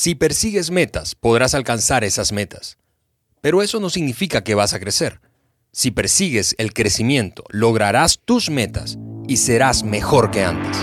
Si 0.00 0.14
persigues 0.14 0.70
metas, 0.70 1.16
podrás 1.16 1.54
alcanzar 1.56 2.04
esas 2.04 2.30
metas. 2.30 2.78
Pero 3.40 3.62
eso 3.62 3.80
no 3.80 3.90
significa 3.90 4.44
que 4.44 4.54
vas 4.54 4.72
a 4.72 4.78
crecer. 4.78 5.20
Si 5.72 5.90
persigues 5.90 6.54
el 6.58 6.72
crecimiento, 6.72 7.42
lograrás 7.48 8.20
tus 8.24 8.48
metas 8.48 8.96
y 9.26 9.38
serás 9.38 9.82
mejor 9.82 10.30
que 10.30 10.44
antes. 10.44 10.76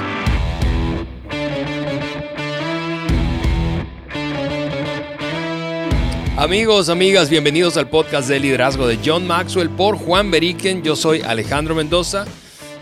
Amigos, 6.36 6.90
amigas, 6.90 7.30
bienvenidos 7.30 7.78
al 7.78 7.90
podcast 7.90 8.28
de 8.28 8.42
liderazgo 8.42 8.86
de 8.86 9.00
John 9.02 9.26
Maxwell 9.26 9.70
por 9.70 9.96
Juan 9.96 10.30
Beriken. 10.30 10.84
Yo 10.84 10.98
soy 10.98 11.22
Alejandro 11.22 11.74
Mendoza 11.74 12.26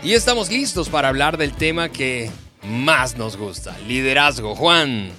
y 0.02 0.14
estamos 0.14 0.50
listos 0.50 0.88
para 0.88 1.10
hablar 1.10 1.36
del 1.36 1.52
tema 1.52 1.90
que 1.90 2.28
más 2.64 3.16
nos 3.16 3.36
gusta, 3.36 3.78
liderazgo. 3.86 4.56
Juan. 4.56 5.12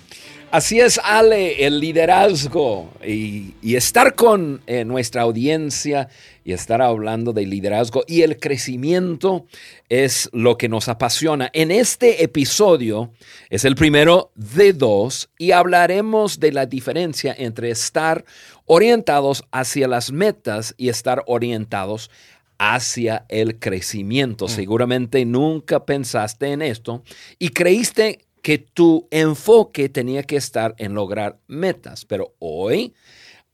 Así 0.51 0.79
es, 0.79 0.99
Ale, 1.03 1.65
el 1.65 1.79
liderazgo 1.79 2.89
y, 3.05 3.53
estar 3.75 4.15
con 4.15 4.61
eh, 4.67 4.85
nuestra 4.85 5.23
audiencia 5.23 6.07
y 6.45 6.53
estar 6.53 6.81
hablando 6.81 7.33
de 7.33 7.45
liderazgo 7.45 8.03
y 8.07 8.21
el 8.21 8.39
crecimiento 8.39 9.45
es 9.89 10.29
lo 10.31 10.57
que 10.57 10.69
nos 10.69 10.87
apasiona. 10.87 11.49
En 11.51 11.71
este 11.71 12.23
episodio 12.23 13.11
es 13.49 13.65
el 13.65 13.75
primero 13.75 14.31
de 14.35 14.73
dos 14.73 15.29
y 15.37 15.51
hablaremos 15.51 16.39
de 16.39 16.51
la 16.51 16.65
diferencia 16.65 17.35
entre 17.37 17.71
estar 17.71 18.23
orientados 18.65 19.43
hacia 19.51 19.87
las 19.87 20.11
metas 20.11 20.73
y 20.77 20.89
estar 20.89 21.23
orientados 21.25 22.09
hacia 22.57 23.25
el 23.29 23.59
crecimiento. 23.59 24.45
Mm. 24.45 24.49
Seguramente 24.49 25.25
nunca 25.25 25.85
pensaste 25.85 26.47
en 26.51 26.61
esto 26.61 27.03
y 27.39 27.49
creíste 27.49 28.24
que 28.45 28.59
tu 28.59 29.07
enfoque 29.09 29.89
tenía 29.89 30.21
que 30.21 30.35
estar 30.35 30.75
en 30.77 30.93
lograr 30.93 31.39
metas, 31.47 32.05
pero 32.05 32.35
hoy 32.37 32.93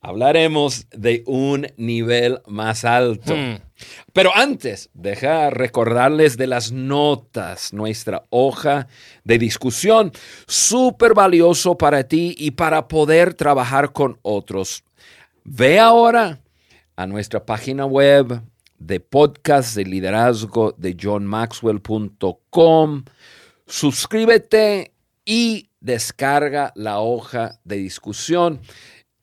hablaremos 0.02 0.86
de 0.90 1.22
un 1.26 1.66
nivel 1.78 2.42
más 2.46 2.84
alto. 2.84 3.34
Hmm. 3.34 3.56
Pero 4.12 4.36
antes, 4.36 4.90
deja 4.92 5.48
recordarles 5.48 6.36
de 6.36 6.46
las 6.46 6.72
notas, 6.72 7.72
nuestra 7.72 8.26
hoja 8.28 8.86
de 9.24 9.38
discusión, 9.38 10.12
súper 10.46 11.14
valioso 11.14 11.78
para 11.78 12.04
ti 12.04 12.34
y 12.36 12.50
para 12.50 12.86
poder 12.86 13.32
trabajar 13.32 13.94
con 13.94 14.18
otros. 14.20 14.84
Ve 15.42 15.80
ahora 15.80 16.42
a 16.96 17.06
nuestra 17.06 17.46
página 17.46 17.86
web 17.86 18.42
de 18.76 19.00
podcast 19.00 19.74
de 19.74 19.86
liderazgo 19.86 20.74
de 20.76 20.94
johnmaxwell.com 21.00 23.04
suscríbete 23.66 24.92
y 25.24 25.70
descarga 25.80 26.72
la 26.74 27.00
hoja 27.00 27.60
de 27.64 27.76
discusión. 27.76 28.60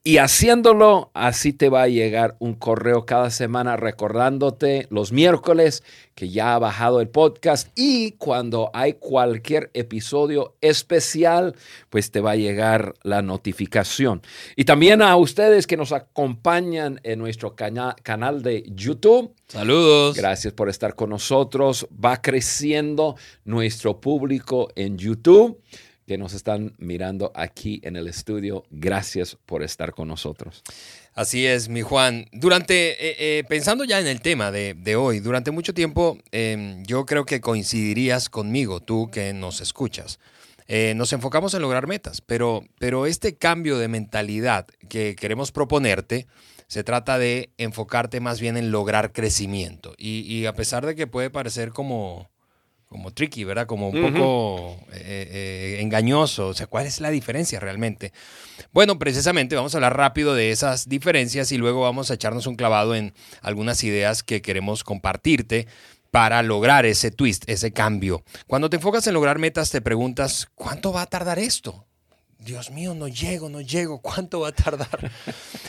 Y 0.02 0.16
haciéndolo, 0.16 1.10
así 1.12 1.52
te 1.52 1.68
va 1.68 1.82
a 1.82 1.88
llegar 1.88 2.34
un 2.38 2.54
correo 2.54 3.04
cada 3.04 3.28
semana 3.28 3.76
recordándote 3.76 4.86
los 4.88 5.12
miércoles 5.12 5.82
que 6.14 6.30
ya 6.30 6.54
ha 6.54 6.58
bajado 6.58 7.02
el 7.02 7.10
podcast 7.10 7.68
y 7.74 8.12
cuando 8.12 8.70
hay 8.72 8.94
cualquier 8.94 9.70
episodio 9.74 10.56
especial, 10.62 11.54
pues 11.90 12.10
te 12.10 12.22
va 12.22 12.30
a 12.30 12.36
llegar 12.36 12.94
la 13.02 13.20
notificación. 13.20 14.22
Y 14.56 14.64
también 14.64 15.02
a 15.02 15.14
ustedes 15.16 15.66
que 15.66 15.76
nos 15.76 15.92
acompañan 15.92 16.98
en 17.02 17.18
nuestro 17.18 17.54
canal 17.54 18.42
de 18.42 18.64
YouTube. 18.74 19.34
Saludos. 19.48 20.16
Gracias 20.16 20.54
por 20.54 20.70
estar 20.70 20.94
con 20.94 21.10
nosotros. 21.10 21.86
Va 22.02 22.22
creciendo 22.22 23.16
nuestro 23.44 24.00
público 24.00 24.70
en 24.76 24.96
YouTube 24.96 25.60
que 26.10 26.18
nos 26.18 26.34
están 26.34 26.74
mirando 26.78 27.30
aquí 27.36 27.80
en 27.84 27.94
el 27.94 28.08
estudio, 28.08 28.64
gracias 28.68 29.36
por 29.46 29.62
estar 29.62 29.92
con 29.92 30.08
nosotros. 30.08 30.64
Así 31.14 31.46
es, 31.46 31.68
mi 31.68 31.82
Juan. 31.82 32.26
Durante, 32.32 32.90
eh, 32.94 33.38
eh, 33.38 33.44
pensando 33.48 33.84
ya 33.84 34.00
en 34.00 34.08
el 34.08 34.20
tema 34.20 34.50
de, 34.50 34.96
hoy, 34.96 35.20
durante 35.20 35.52
mucho 35.52 35.72
tiempo 35.72 36.18
em, 36.32 36.82
yo 36.82 37.06
creo 37.06 37.24
que 37.24 37.40
coincidirías 37.40 38.28
conmigo, 38.28 38.80
tú 38.80 39.08
que 39.08 39.32
nos 39.32 39.60
escuchas. 39.60 40.18
Eh, 40.66 40.94
nos 40.96 41.12
enfocamos 41.12 41.54
en 41.54 41.62
lograr 41.62 41.86
metas, 41.86 42.20
pero, 42.22 42.64
pero 42.80 43.06
este 43.06 43.36
cambio 43.36 43.78
de 43.78 43.86
mentalidad 43.86 44.66
que 44.88 45.14
queremos 45.14 45.52
proponerte, 45.52 46.26
se 46.66 46.82
trata 46.82 47.20
de 47.20 47.50
enfocarte 47.56 48.18
más 48.18 48.40
bien 48.40 48.56
en 48.56 48.72
lograr 48.72 49.12
crecimiento. 49.12 49.94
y 49.96 50.44
a 50.46 50.54
pesar 50.54 50.84
de 50.84 50.96
que 50.96 51.06
puede 51.06 51.30
parecer 51.30 51.70
como, 51.70 52.28
como 52.90 53.12
tricky, 53.12 53.44
¿verdad? 53.44 53.66
Como 53.66 53.88
un 53.88 54.02
poco 54.02 54.76
eh, 54.92 55.28
eh, 55.30 55.78
engañoso. 55.80 56.48
O 56.48 56.54
sea, 56.54 56.66
¿cuál 56.66 56.86
es 56.86 57.00
la 57.00 57.10
diferencia 57.10 57.60
realmente? 57.60 58.12
Bueno, 58.72 58.98
precisamente 58.98 59.54
vamos 59.54 59.72
a 59.74 59.78
hablar 59.78 59.96
rápido 59.96 60.34
de 60.34 60.50
esas 60.50 60.88
diferencias 60.88 61.52
y 61.52 61.56
luego 61.56 61.82
vamos 61.82 62.10
a 62.10 62.14
echarnos 62.14 62.48
un 62.48 62.56
clavado 62.56 62.96
en 62.96 63.14
algunas 63.42 63.84
ideas 63.84 64.24
que 64.24 64.42
queremos 64.42 64.82
compartirte 64.82 65.68
para 66.10 66.42
lograr 66.42 66.84
ese 66.84 67.12
twist, 67.12 67.48
ese 67.48 67.72
cambio. 67.72 68.24
Cuando 68.48 68.68
te 68.68 68.76
enfocas 68.76 69.06
en 69.06 69.14
lograr 69.14 69.38
metas, 69.38 69.70
te 69.70 69.80
preguntas, 69.80 70.48
¿cuánto 70.56 70.92
va 70.92 71.02
a 71.02 71.06
tardar 71.06 71.38
esto? 71.38 71.86
Dios 72.40 72.72
mío, 72.72 72.94
no 72.94 73.06
llego, 73.06 73.48
no 73.48 73.60
llego, 73.60 73.98
¿cuánto 74.02 74.40
va 74.40 74.48
a 74.48 74.52
tardar? 74.52 75.12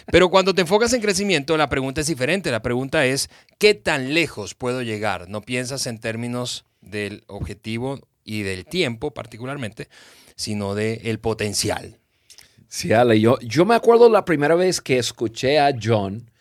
Pero 0.07 0.31
cuando 0.31 0.55
te 0.55 0.61
enfocas 0.61 0.91
en 0.93 1.01
crecimiento, 1.01 1.55
la 1.55 1.69
pregunta 1.69 2.01
es 2.01 2.07
diferente. 2.07 2.49
La 2.49 2.63
pregunta 2.63 3.05
es, 3.05 3.29
¿qué 3.59 3.75
tan 3.75 4.15
lejos 4.15 4.55
puedo 4.55 4.81
llegar? 4.81 5.29
No 5.29 5.41
piensas 5.41 5.85
en 5.85 5.99
términos 5.99 6.65
del 6.81 7.23
objetivo 7.27 7.99
y 8.23 8.41
del 8.41 8.65
tiempo 8.65 9.13
particularmente, 9.13 9.89
sino 10.35 10.75
del 10.75 10.99
el 11.03 11.19
potencial. 11.19 11.99
Sí, 12.67 12.93
Ale, 12.93 13.19
yo, 13.19 13.37
yo 13.41 13.65
me 13.65 13.75
acuerdo 13.75 14.09
la 14.09 14.23
primera 14.23 14.55
vez 14.55 14.79
que 14.79 14.97
escuché 14.97 15.59
a 15.59 15.73
John, 15.81 16.31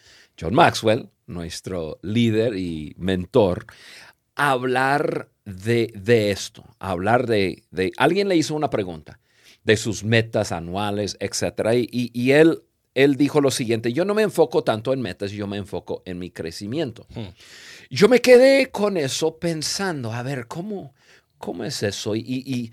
John 0.40 0.54
Maxwell, 0.54 1.08
nuestro 1.26 1.98
líder 2.02 2.56
y 2.56 2.94
mentor, 2.98 3.66
hablar 4.36 5.28
de, 5.44 6.30
esto, 6.30 6.64
hablar 6.78 7.26
de, 7.26 7.64
alguien 7.96 8.28
le 8.28 8.36
hizo 8.36 8.54
una 8.54 8.70
pregunta 8.70 9.20
de 9.64 9.76
sus 9.76 10.04
metas 10.04 10.52
anuales, 10.52 11.16
etc. 11.20 11.72
Y, 11.90 12.10
y, 12.14 12.30
él, 12.32 12.62
él 12.94 13.16
dijo 13.16 13.40
lo 13.40 13.50
siguiente, 13.50 13.92
yo 13.92 14.04
no 14.04 14.14
me 14.14 14.22
enfoco 14.22 14.64
tanto 14.64 14.92
en 14.92 15.00
metas, 15.00 15.32
yo 15.32 15.46
me 15.46 15.56
enfoco 15.56 16.02
en 16.06 16.18
mi 16.18 16.30
crecimiento. 16.30 17.06
Hmm. 17.14 17.28
Yo 17.92 18.08
me 18.08 18.20
quedé 18.20 18.70
con 18.70 18.96
eso 18.96 19.36
pensando, 19.36 20.12
a 20.12 20.22
ver, 20.22 20.46
¿cómo, 20.46 20.94
cómo 21.38 21.64
es 21.64 21.82
eso? 21.82 22.14
Y, 22.14 22.70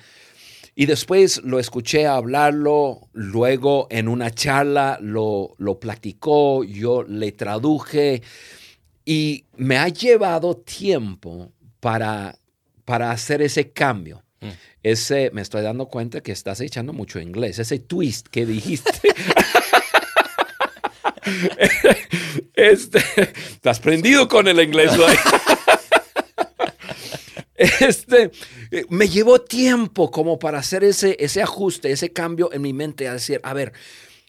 y, 0.75 0.85
después 0.85 1.41
lo 1.43 1.57
escuché 1.57 2.05
hablarlo, 2.05 3.09
luego 3.13 3.87
en 3.89 4.09
una 4.09 4.29
charla 4.29 4.99
lo, 5.01 5.55
lo 5.57 5.79
platicó, 5.79 6.63
yo 6.63 7.01
le 7.01 7.31
traduje 7.31 8.21
y 9.05 9.45
me 9.55 9.77
ha 9.77 9.87
llevado 9.87 10.55
tiempo 10.57 11.51
para, 11.79 12.37
para 12.85 13.09
hacer 13.09 13.41
ese 13.41 13.71
cambio. 13.71 14.23
Mm. 14.39 14.49
Ese, 14.83 15.31
me 15.33 15.41
estoy 15.41 15.63
dando 15.63 15.87
cuenta 15.87 16.21
que 16.21 16.31
estás 16.31 16.61
echando 16.61 16.93
mucho 16.93 17.19
inglés, 17.19 17.57
ese 17.57 17.79
twist 17.79 18.27
que 18.27 18.45
dijiste. 18.45 19.09
Este, 22.53 22.99
estás 23.51 23.79
prendido 23.79 24.27
con 24.27 24.47
el 24.47 24.59
inglés. 24.59 24.91
Este, 27.57 28.29
me 28.89 29.09
llevó 29.09 29.41
tiempo 29.41 30.11
como 30.11 30.37
para 30.37 30.59
hacer 30.59 30.83
ese, 30.83 31.17
ese 31.19 31.41
ajuste, 31.41 31.91
ese 31.91 32.13
cambio 32.13 32.53
en 32.53 32.61
mi 32.61 32.71
mente, 32.71 33.07
a 33.07 33.13
decir, 33.13 33.39
a 33.43 33.53
ver, 33.53 33.73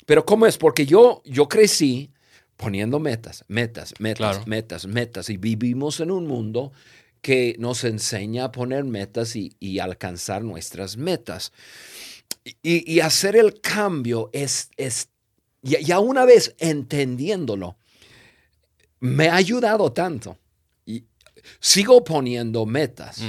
pero 0.07 0.25
¿cómo 0.25 0.47
es? 0.47 0.57
Porque 0.57 0.87
yo, 0.87 1.21
yo 1.27 1.47
crecí 1.47 2.11
poniendo 2.57 2.99
metas, 2.99 3.45
metas, 3.49 3.95
metas, 3.99 4.47
metas, 4.47 4.87
metas, 4.87 5.29
y 5.31 5.37
vivimos 5.37 6.01
en 6.01 6.11
un 6.11 6.27
mundo 6.27 6.73
que 7.21 7.55
nos 7.59 7.85
enseña 7.85 8.45
a 8.45 8.53
poner 8.53 8.85
metas 8.85 9.37
y, 9.37 9.79
alcanzar 9.79 10.43
nuestras 10.43 10.97
metas. 10.97 11.53
Y, 12.63 13.01
hacer 13.01 13.37
el 13.37 13.61
cambio 13.61 14.31
es, 14.33 14.71
es 14.77 15.11
ya 15.63 15.99
una 15.99 16.25
vez 16.25 16.55
entendiéndolo, 16.59 17.77
me 19.01 19.29
ha 19.29 19.37
ayudado 19.37 19.93
tanto. 19.93 20.39
Y 20.87 21.05
sigo 21.61 22.05
poniendo 22.05 22.67
metas, 22.67 23.23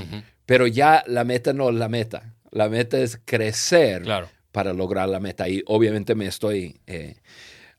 pero 0.45 0.67
ya 0.67 1.03
la 1.07 1.23
meta 1.23 1.53
no 1.53 1.69
es 1.69 1.75
la 1.75 1.89
meta. 1.89 2.35
La 2.51 2.69
meta 2.69 2.97
es 2.97 3.19
crecer 3.23 4.03
para 4.51 4.73
lograr 4.73 5.09
la 5.09 5.19
meta. 5.19 5.47
Y 5.47 5.63
obviamente 5.67 6.15
me 6.15 6.25
estoy 6.25 6.79
eh, 6.87 7.17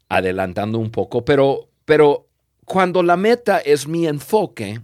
adelantando 0.08 0.78
un 0.78 0.90
poco, 0.90 1.24
pero, 1.24 1.68
pero 1.84 2.28
cuando 2.64 3.02
la 3.02 3.16
meta 3.16 3.58
es 3.58 3.88
mi 3.88 4.06
enfoque, 4.06 4.80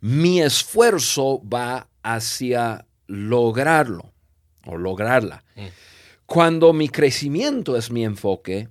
mi 0.00 0.42
esfuerzo 0.42 1.40
va 1.48 1.88
hacia 2.02 2.84
lograrlo 3.06 4.12
o 4.66 4.76
lograrla. 4.76 5.44
Mm. 5.56 5.66
Cuando 6.32 6.72
mi 6.72 6.88
crecimiento 6.88 7.76
es 7.76 7.90
mi 7.90 8.06
enfoque, 8.06 8.70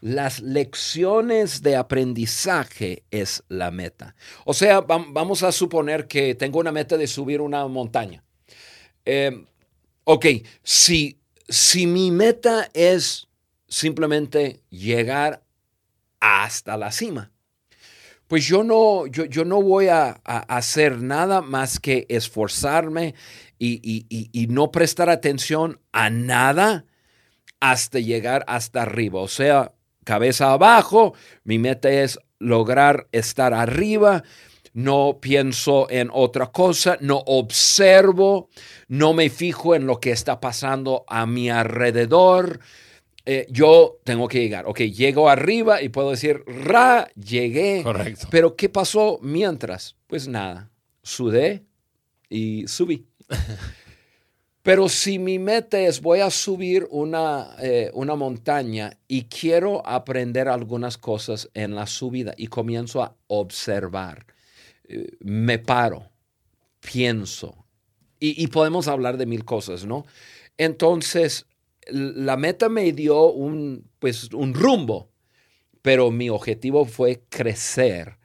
las 0.00 0.38
lecciones 0.42 1.60
de 1.60 1.74
aprendizaje 1.74 3.02
es 3.10 3.42
la 3.48 3.72
meta. 3.72 4.14
O 4.44 4.54
sea, 4.54 4.82
vamos 4.82 5.42
a 5.42 5.50
suponer 5.50 6.06
que 6.06 6.36
tengo 6.36 6.60
una 6.60 6.70
meta 6.70 6.96
de 6.96 7.08
subir 7.08 7.40
una 7.40 7.66
montaña. 7.66 8.22
Em, 9.04 9.44
ok, 10.04 10.24
si, 10.62 11.18
si 11.48 11.88
mi 11.88 12.12
meta 12.12 12.70
es 12.74 13.26
simplemente 13.66 14.60
llegar 14.70 15.42
hasta 16.20 16.76
la 16.76 16.92
cima, 16.92 17.32
pues 18.28 18.46
yo 18.46 18.62
no, 18.62 19.08
yo, 19.08 19.24
yo 19.24 19.44
no 19.44 19.60
voy 19.60 19.88
a, 19.88 20.10
hacer 20.24 21.02
nada 21.02 21.40
más 21.40 21.80
que 21.80 22.06
esforzarme 22.08 23.16
y, 23.58 24.06
y, 24.08 24.46
no 24.46 24.70
prestar 24.70 25.10
atención 25.10 25.80
a 25.90 26.08
nada 26.08 26.84
hasta 27.60 27.98
llegar 27.98 28.44
hasta 28.48 28.82
arriba. 28.82 29.20
O 29.20 29.28
sea, 29.28 29.72
cabeza 30.04 30.52
abajo, 30.52 31.14
mi 31.44 31.58
meta 31.58 31.90
es 31.90 32.18
lograr 32.38 33.06
estar 33.12 33.54
arriba, 33.54 34.24
no 34.72 35.18
pienso 35.20 35.88
en 35.90 36.10
otra 36.12 36.46
cosa, 36.46 36.96
no 37.00 37.18
observo, 37.26 38.48
no 38.88 39.12
me 39.12 39.28
fijo 39.30 39.74
en 39.74 39.86
lo 39.86 40.00
que 40.00 40.10
está 40.10 40.40
pasando 40.40 41.04
a 41.08 41.26
mi 41.26 41.50
alrededor. 41.50 42.60
Eh, 43.26 43.46
yo 43.50 44.00
tengo 44.04 44.26
que 44.28 44.40
llegar. 44.40 44.66
Ok, 44.66 44.80
llego 44.80 45.28
arriba 45.28 45.82
y 45.82 45.90
puedo 45.90 46.10
decir, 46.10 46.42
ra, 46.46 47.08
llegué. 47.14 47.82
Correcto. 47.82 48.28
Pero 48.30 48.56
¿qué 48.56 48.68
pasó 48.68 49.18
mientras? 49.22 49.96
Pues 50.06 50.26
nada, 50.26 50.70
sudé 51.02 51.64
y 52.28 52.66
subí. 52.66 53.06
Pero 54.70 54.88
si 54.88 55.18
mi 55.18 55.40
meta 55.40 55.80
es 55.80 56.00
voy 56.00 56.20
a 56.20 56.30
subir 56.30 56.86
una, 56.90 57.56
eh, 57.60 57.90
una 57.92 58.14
montaña 58.14 58.96
y 59.08 59.24
quiero 59.24 59.84
aprender 59.84 60.48
algunas 60.48 60.96
cosas 60.96 61.50
en 61.54 61.74
la 61.74 61.88
subida 61.88 62.34
y 62.36 62.46
comienzo 62.46 63.02
a 63.02 63.16
observar 63.26 64.26
me 65.20 65.58
paro, 65.58 66.10
pienso, 66.80 67.66
y, 68.22 68.46
podemos 68.48 68.86
hablar 68.86 69.16
de 69.16 69.24
mil 69.24 69.46
cosas, 69.46 69.86
¿no? 69.86 70.04
Entonces, 70.58 71.46
la 71.88 72.36
meta 72.36 72.68
me 72.68 72.92
dio 72.92 73.30
un, 73.30 73.88
pues, 73.98 74.30
un 74.34 74.52
rumbo, 74.52 75.10
pero 75.80 76.10
mi 76.10 76.28
objetivo 76.28 76.84
fue 76.84 77.22
crecer 77.30 78.18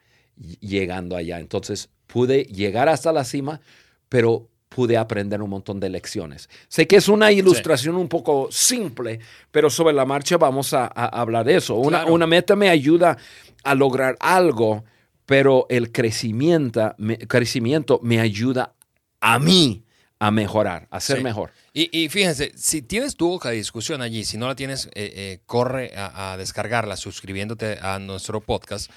llegando 0.60 1.16
allá. 1.16 1.40
Entonces, 1.40 1.90
pude 2.08 2.44
llegar 2.44 2.90
hasta 2.90 3.14
la 3.14 3.24
cima, 3.24 3.62
pero 4.10 4.50
pude 4.70 4.98
aprender 4.98 5.42
un 5.42 5.50
montón 5.50 5.80
de 5.80 5.90
lecciones. 5.90 6.50
Sé 6.68 6.88
que 6.88 6.98
es 6.98 7.08
una 7.08 7.32
ilustración 7.32 7.96
un 7.96 8.10
poco 8.10 8.50
simple, 8.52 9.20
pero 9.52 9.70
sobre 9.70 9.94
la 9.94 10.06
marcha 10.06 10.38
vamos 10.38 10.74
a, 10.74 10.86
hablar 10.88 11.46
de 11.46 11.58
eso. 11.58 11.76
Una, 11.76 12.06
una, 12.06 12.28
meta 12.28 12.56
me 12.56 12.70
ayuda 12.70 13.18
a 13.64 13.76
lograr 13.76 14.18
algo 14.20 14.84
pero 15.26 15.66
el 15.70 15.92
crecimiento 15.92 16.94
me, 16.98 17.18
crecimiento 17.18 18.00
me 18.04 18.20
ayuda 18.20 18.74
a 19.20 19.40
mí 19.40 19.84
a 20.20 20.32
mejorar, 20.32 20.88
a 20.92 21.00
ser 21.00 21.22
mejor. 21.22 21.52
Y, 21.74 22.08
fíjense, 22.08 22.54
si 22.56 22.82
tienes 22.82 23.18
tu 23.18 23.34
hoja 23.34 23.50
de 23.50 23.58
discusión 23.58 24.02
allí, 24.02 24.24
si 24.24 24.38
no 24.38 24.48
la 24.48 24.56
tienes, 24.56 24.86
eh, 24.88 24.92
eh, 24.96 25.40
corre 25.46 25.92
a, 25.94 26.38
descargarla 26.38 26.96
suscribiéndote 26.96 27.78
a 27.82 28.00
nuestro 28.00 28.40
podcast. 28.40 28.90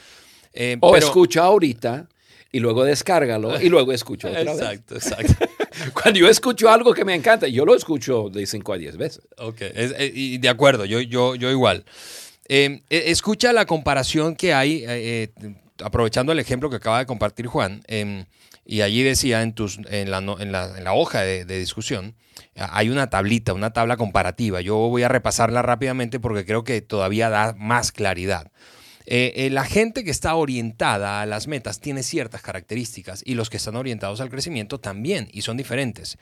Eh, 0.53 0.77
o 0.81 0.97
escucha 0.97 1.43
ahorita 1.43 2.09
y 2.53 2.61
luego 2.61 2.85
descárgalo 2.85 3.61
y 3.61 3.69
luego 3.69 3.93
escucho 3.93 4.29
otra 4.29 4.43
exacto, 4.43 4.95
vez. 4.95 5.07
Exacto, 5.07 5.25
exacto. 5.25 5.55
Cuando 5.95 6.21
yo 6.21 6.29
escucho 6.29 6.71
algo 6.71 6.95
que 6.95 7.05
me 7.05 7.15
encanta, 7.15 7.49
yo 7.49 7.65
lo 7.65 7.75
escucho 7.75 8.29
de 8.31 8.47
5 8.47 8.73
a 8.73 8.79
10 8.79 8.97
veces. 8.97 9.29
Ok, 9.39 9.63
y 10.15 10.39
de 10.39 10.49
acuerdo, 10.49 10.85
yo, 10.85 11.01
yo, 11.01 11.35
yo 11.35 11.51
igual. 11.51 11.85
E, 12.49 12.83
escucha 12.89 13.53
la 13.53 13.67
comparación 13.67 14.35
que 14.35 14.55
hay 14.55 14.85
aprovechando 15.85 16.33
el 16.33 16.39
ejemplo 16.39 16.71
que 16.71 16.77
acaba 16.77 16.99
de 16.99 17.07
compartir 17.07 17.47
Juan, 17.47 17.83
em, 17.87 18.27
y 18.65 18.83
allí 18.83 19.03
decía 19.03 19.43
en, 19.43 19.55
tus, 19.55 19.79
en, 19.89 20.11
la, 20.11 20.19
en, 20.19 20.53
la, 20.53 20.93
hoja 20.93 21.23
de, 21.23 21.45
discusión, 21.45 22.15
hay 22.55 22.91
una 22.91 23.09
tablita, 23.09 23.55
una 23.55 23.73
tabla 23.73 23.97
comparativa. 23.97 24.61
Yo 24.61 24.77
voy 24.77 25.03
a 25.03 25.09
repasarla 25.09 25.63
rápidamente 25.63 26.21
porque 26.21 26.45
creo 26.45 26.65
que 26.65 26.83
todavía 26.83 27.31
da 27.31 27.55
más 27.57 27.93
claridad. 27.93 28.51
Eh, 29.11 29.47
eh, 29.47 29.51
la 29.51 29.65
gente 29.65 30.05
que 30.05 30.11
está 30.11 30.35
orientada 30.35 31.23
a 31.23 31.27
las 31.27 31.47
metas 31.47 31.81
tiene 31.81 32.03
ciertas 32.03 32.43
características 32.43 33.23
y 33.25 33.37
los 33.37 33.49
que 33.49 33.57
están 33.57 33.75
orientados 33.75 34.21
al 34.21 34.29
crecimiento 34.29 34.81
también 34.81 35.31
y 35.33 35.41
son 35.41 35.57
diferentes. 35.57 36.19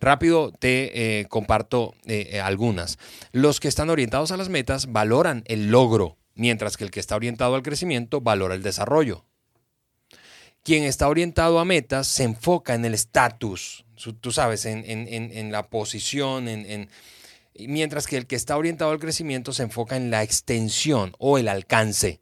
Rápido 0.00 0.50
te 0.50 1.20
eh, 1.20 1.26
comparto 1.26 1.92
algunas. 2.42 2.98
Los 3.32 3.60
que 3.60 3.68
están 3.68 3.90
orientados 3.90 4.32
a 4.32 4.38
las 4.38 4.48
metas 4.48 4.90
valoran 4.90 5.44
el 5.48 5.70
logro 5.70 6.16
mientras 6.34 6.78
que 6.78 6.84
el 6.84 6.90
que 6.90 7.00
está 7.00 7.14
orientado 7.14 7.56
al 7.56 7.62
crecimiento 7.62 8.22
valora 8.22 8.54
el 8.54 8.62
desarrollo. 8.62 9.26
Quien 10.62 10.84
está 10.84 11.08
orientado 11.08 11.58
a 11.58 11.66
metas 11.66 12.06
se 12.06 12.24
enfoca 12.24 12.74
en 12.74 12.86
el 12.86 12.94
estatus, 12.94 13.84
tú 14.22 14.32
sabes, 14.32 14.64
en, 14.64 15.52
la 15.52 15.68
posición, 15.68 16.48
en, 16.48 16.88
mientras 17.54 18.06
que 18.06 18.16
el 18.16 18.26
que 18.26 18.36
está 18.36 18.56
orientado 18.56 18.92
al 18.92 18.98
crecimiento 18.98 19.52
se 19.52 19.64
enfoca 19.64 19.98
en 19.98 20.10
la 20.10 20.22
extensión 20.22 21.12
o 21.18 21.36
el 21.36 21.46
alcance. 21.46 22.20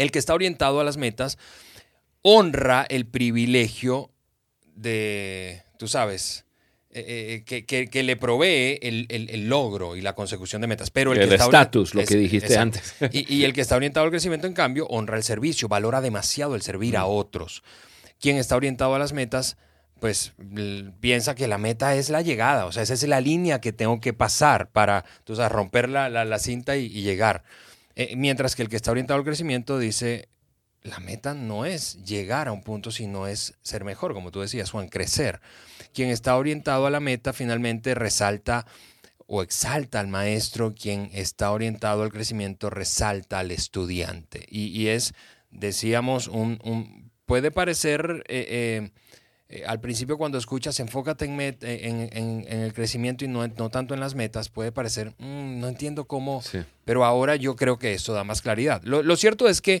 El 0.00 0.10
que 0.10 0.18
está 0.18 0.34
orientado 0.34 0.80
a 0.80 0.84
las 0.84 0.96
metas 0.96 1.38
honra 2.22 2.86
el 2.88 3.06
privilegio 3.06 4.10
de, 4.74 5.62
tú 5.78 5.88
sabes, 5.88 6.44
eh, 6.92 7.44
eh, 7.48 7.64
que, 7.86 8.02
le 8.02 8.16
provee 8.16 8.78
el, 8.82 9.48
logro 9.48 9.96
y 9.96 10.00
la 10.00 10.14
consecución 10.14 10.62
de 10.62 10.68
metas. 10.68 10.90
Pero 10.90 11.12
el 11.12 11.32
estatus, 11.32 11.94
lo 11.94 12.04
que 12.04 12.16
dijiste 12.16 12.56
antes. 12.56 12.94
Y, 13.12 13.44
el 13.44 13.52
que 13.52 13.60
está 13.60 13.76
orientado 13.76 14.04
al 14.04 14.10
crecimiento, 14.10 14.46
en 14.46 14.54
cambio, 14.54 14.86
honra 14.86 15.16
el 15.16 15.22
servicio, 15.22 15.68
valora 15.68 16.00
demasiado 16.00 16.54
el 16.54 16.62
servir 16.62 16.96
a 16.96 17.04
mm. 17.04 17.10
otros. 17.10 17.62
Quien 18.18 18.38
está 18.38 18.56
orientado 18.56 18.94
a 18.94 18.98
las 18.98 19.12
metas, 19.12 19.56
pues 20.00 20.32
piensa 21.00 21.34
que 21.34 21.46
la 21.46 21.58
meta 21.58 21.94
es 21.94 22.08
la 22.08 22.22
llegada, 22.22 22.64
o 22.64 22.72
sea, 22.72 22.82
esa 22.82 22.94
es 22.94 23.06
la 23.06 23.20
línea 23.20 23.60
que 23.60 23.72
tengo 23.72 24.00
que 24.00 24.14
pasar 24.14 24.70
para 24.70 25.04
tú 25.24 25.34
romper 25.36 25.90
la, 25.90 26.38
cinta 26.38 26.76
y, 26.76 26.88
llegar. 26.88 27.44
Eh, 27.94 28.14
mientras 28.16 28.54
que 28.54 28.62
el 28.62 28.68
que 28.68 28.76
está 28.76 28.90
orientado 28.90 29.18
al 29.18 29.24
crecimiento 29.24 29.78
dice, 29.78 30.28
la 30.82 30.98
meta 31.00 31.34
no 31.34 31.64
es 31.64 32.02
llegar 32.04 32.48
a 32.48 32.52
un 32.52 32.62
punto, 32.62 32.90
sino 32.90 33.26
es 33.26 33.54
ser 33.62 33.84
mejor, 33.84 34.14
como 34.14 34.30
tú 34.30 34.40
decías, 34.40 34.70
Juan, 34.70 34.88
crecer. 34.88 35.40
Quien 35.92 36.10
está 36.10 36.36
orientado 36.36 36.86
a 36.86 36.90
la 36.90 37.00
meta 37.00 37.32
finalmente 37.32 37.94
resalta 37.94 38.66
o 39.26 39.42
exalta 39.42 40.00
al 40.00 40.08
maestro, 40.08 40.74
quien 40.74 41.10
está 41.12 41.50
orientado 41.52 42.02
al 42.02 42.12
crecimiento 42.12 42.70
resalta 42.70 43.38
al 43.38 43.50
estudiante. 43.50 44.44
Y, 44.48 44.88
es, 44.88 45.14
decíamos, 45.50 46.28
un, 46.28 47.10
puede 47.26 47.50
parecer... 47.50 48.24
Eh, 48.28 48.90
eh, 49.52 49.64
al 49.66 49.80
principio 49.80 50.16
cuando 50.16 50.38
escuchas 50.38 50.78
enfócate 50.78 51.24
en, 51.24 51.40
en, 51.40 52.46
el 52.48 52.72
crecimiento 52.72 53.24
y 53.24 53.28
no, 53.28 53.44
no, 53.48 53.68
tanto 53.68 53.94
en 53.94 54.00
las 54.00 54.14
metas, 54.14 54.48
puede 54.48 54.70
parecer, 54.70 55.12
mm, 55.18 55.58
no 55.58 55.66
entiendo 55.66 56.04
cómo, 56.04 56.40
pero 56.90 57.04
ahora 57.04 57.36
yo 57.36 57.54
creo 57.54 57.78
que 57.78 57.94
esto 57.94 58.14
da 58.14 58.24
más 58.24 58.42
claridad. 58.42 58.82
Lo, 58.82 59.16
cierto 59.16 59.48
es 59.48 59.62
que 59.62 59.80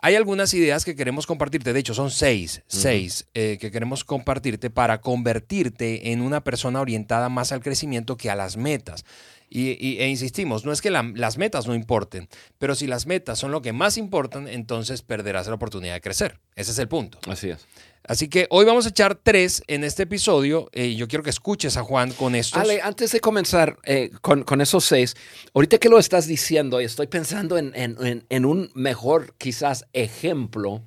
hay 0.00 0.14
algunas 0.14 0.54
ideas 0.54 0.86
que 0.86 0.96
queremos 0.96 1.26
compartirte, 1.26 1.74
de 1.74 1.80
hecho 1.80 1.92
son 1.92 2.10
seis, 2.10 2.62
seis 2.66 3.26
eh, 3.34 3.58
que 3.60 3.70
queremos 3.70 4.04
compartirte 4.04 4.70
para 4.70 5.02
convertirte 5.02 6.12
en 6.12 6.22
una 6.22 6.42
persona 6.42 6.80
orientada 6.80 7.28
más 7.28 7.52
al 7.52 7.60
crecimiento 7.60 8.16
que 8.16 8.30
a 8.30 8.34
las 8.34 8.56
metas. 8.56 9.04
Y, 9.50 9.98
e 9.98 10.08
insistimos, 10.08 10.64
no 10.64 10.72
es 10.72 10.80
que 10.80 10.90
las 10.90 11.36
metas 11.36 11.66
no 11.66 11.74
importen, 11.74 12.26
pero 12.56 12.74
si 12.74 12.86
las 12.86 13.04
metas 13.06 13.38
son 13.38 13.52
lo 13.52 13.60
que 13.60 13.74
más 13.74 13.98
importan, 13.98 14.48
entonces 14.48 15.02
perderás 15.02 15.46
la 15.48 15.54
oportunidad 15.54 15.92
de 15.92 16.00
crecer. 16.00 16.40
Ese 16.54 16.70
es 16.70 16.78
el 16.78 16.88
punto. 16.88 17.18
Así 17.28 17.50
es. 17.50 17.66
Así 18.08 18.28
que 18.28 18.46
hoy 18.50 18.64
vamos 18.64 18.86
a 18.86 18.90
echar 18.90 19.16
tres 19.16 19.62
en 19.66 19.82
este 19.82 20.04
episodio. 20.04 20.68
Eh, 20.72 20.94
yo 20.94 21.08
quiero 21.08 21.24
que 21.24 21.30
escuches 21.30 21.76
a 21.76 21.82
Juan 21.82 22.12
con 22.12 22.36
estos. 22.36 22.60
Ale, 22.60 22.80
antes 22.80 23.10
de 23.10 23.20
comenzar 23.20 23.78
eh, 23.84 24.10
con, 24.20 24.60
esos 24.60 24.84
seis, 24.84 25.16
ahorita 25.54 25.78
que 25.78 25.88
lo 25.88 25.98
estás 25.98 26.26
diciendo, 26.46 26.78
estoy 26.78 27.08
pensando 27.08 27.58
en, 27.58 27.72
en, 27.74 28.44
un 28.44 28.70
mejor 28.74 29.34
quizás 29.36 29.86
ejemplo. 29.92 30.82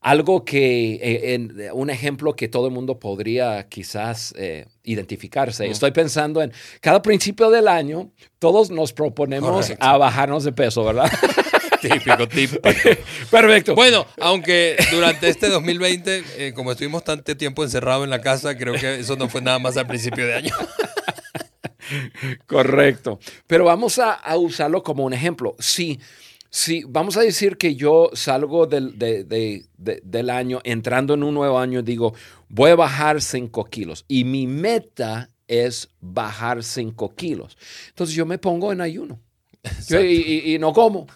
Algo 0.00 0.44
que, 0.44 0.94
eh, 0.94 1.34
en, 1.34 1.56
un 1.72 1.90
ejemplo 1.90 2.34
que 2.34 2.48
todo 2.48 2.66
el 2.66 2.72
mundo 2.72 2.98
podría 2.98 3.68
quizás 3.68 4.34
identificarse. 4.82 5.66
Estoy 5.66 5.92
pensando 5.92 6.42
en 6.42 6.52
cada 6.80 7.00
principio 7.02 7.50
del 7.50 7.68
año, 7.68 8.10
todos 8.38 8.70
nos 8.70 8.92
proponemos 8.92 9.72
a 9.78 9.96
bajarnos 9.96 10.44
de 10.44 10.52
peso, 10.52 10.84
¿verdad? 10.84 11.10
Típico, 11.80 12.28
típico. 12.28 12.60
Perfecto. 13.30 13.74
Bueno, 13.74 14.06
aunque 14.20 14.76
durante 14.90 15.28
este 15.28 15.48
2020, 15.48 16.24
eh, 16.36 16.52
como 16.54 16.72
estuvimos 16.72 17.04
tanto 17.04 17.36
tiempo 17.36 17.64
encerrados 17.64 18.04
en 18.04 18.10
la 18.10 18.20
casa, 18.20 18.56
creo 18.56 18.74
que 18.74 19.00
eso 19.00 19.16
no 19.16 19.28
fue 19.28 19.42
nada 19.42 19.58
más 19.58 19.76
al 19.76 19.86
principio 19.86 20.26
de 20.26 20.34
año. 20.34 20.54
Correcto. 22.46 23.18
Pero 23.46 23.64
vamos 23.64 23.98
a, 23.98 24.20
usarlo 24.36 24.82
como 24.82 25.04
un 25.04 25.12
ejemplo. 25.12 25.56
Sí, 25.58 26.00
sí, 26.50 26.84
vamos 26.86 27.16
a 27.16 27.20
decir 27.20 27.56
que 27.56 27.74
yo 27.74 28.10
salgo 28.12 28.66
del, 28.66 28.98
del 28.98 30.30
año, 30.30 30.60
entrando 30.64 31.14
en 31.14 31.22
un 31.22 31.34
nuevo 31.34 31.58
año, 31.58 31.82
digo, 31.82 32.14
voy 32.48 32.70
a 32.70 32.76
bajar 32.76 33.20
5 33.20 33.64
kilos. 33.66 34.04
Y 34.08 34.24
mi 34.24 34.46
meta 34.46 35.30
es 35.48 35.88
bajar 36.00 36.62
5 36.62 37.14
kilos. 37.14 37.56
Entonces 37.88 38.14
yo 38.14 38.26
me 38.26 38.38
pongo 38.38 38.72
en 38.72 38.80
ayuno. 38.80 39.20
y, 39.90 40.56
no 40.58 40.72
como. 40.72 41.06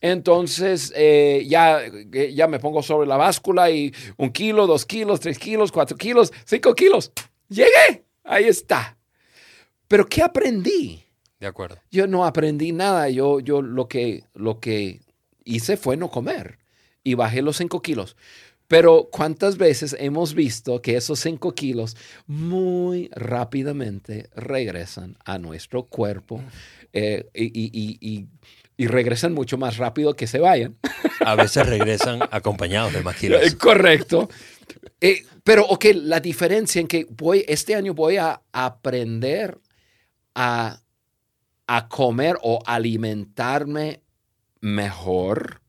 Entonces 0.00 0.92
eh, 0.94 1.44
ya, 1.48 1.80
eh, 1.82 2.32
ya 2.34 2.46
me 2.46 2.60
pongo 2.60 2.82
sobre 2.82 3.08
la 3.08 3.16
báscula 3.16 3.70
y 3.70 3.92
un 4.16 4.30
kilo, 4.30 4.66
dos 4.66 4.86
kilos, 4.86 5.20
tres 5.20 5.38
kilos, 5.38 5.72
cuatro 5.72 5.96
kilos, 5.96 6.32
cinco 6.44 6.74
kilos. 6.74 7.10
Llegué. 7.48 8.04
Ahí 8.24 8.44
está. 8.44 8.97
Pero 9.88 10.06
¿qué 10.06 10.22
aprendí? 10.22 11.02
De 11.40 11.46
acuerdo. 11.46 11.78
Yo 11.90 12.06
no 12.06 12.24
aprendí 12.24 12.72
nada. 12.72 13.08
Yo, 13.08 13.40
yo 13.40 13.62
lo, 13.62 13.88
que, 13.88 14.24
lo 14.34 14.60
que 14.60 15.00
hice 15.44 15.76
fue 15.76 15.96
no 15.96 16.10
comer 16.10 16.58
y 17.02 17.14
bajé 17.14 17.42
los 17.42 17.56
5 17.56 17.80
kilos. 17.80 18.16
Pero 18.66 19.08
¿cuántas 19.10 19.56
veces 19.56 19.96
hemos 19.98 20.34
visto 20.34 20.82
que 20.82 20.96
esos 20.96 21.18
5 21.20 21.54
kilos 21.54 21.96
muy 22.26 23.08
rápidamente 23.14 24.28
regresan 24.36 25.16
a 25.24 25.38
nuestro 25.38 25.84
cuerpo 25.84 26.42
eh, 26.92 27.26
y, 27.32 28.26
y, 28.76 28.86
regresan 28.86 29.32
mucho 29.32 29.56
más 29.56 29.78
rápido 29.78 30.14
que 30.14 30.26
se 30.26 30.38
vayan? 30.38 30.76
A 31.20 31.34
veces 31.34 31.66
regresan 31.66 32.20
acompañados 32.30 32.92
de 32.92 33.02
más 33.02 33.16
kilos. 33.16 33.54
Correcto. 33.54 34.28
Eh, 35.00 35.24
pero, 35.42 35.64
ok, 35.66 35.86
la 35.94 36.20
diferencia 36.20 36.78
en 36.78 36.88
que 36.88 37.06
voy, 37.08 37.46
este 37.48 37.74
año 37.74 37.94
voy 37.94 38.18
a 38.18 38.42
aprender 38.52 39.58
a, 40.40 40.82
a 41.66 41.88
comer 41.88 42.36
o 42.42 42.60
alimentarme 42.64 44.02
mejor 44.60 45.60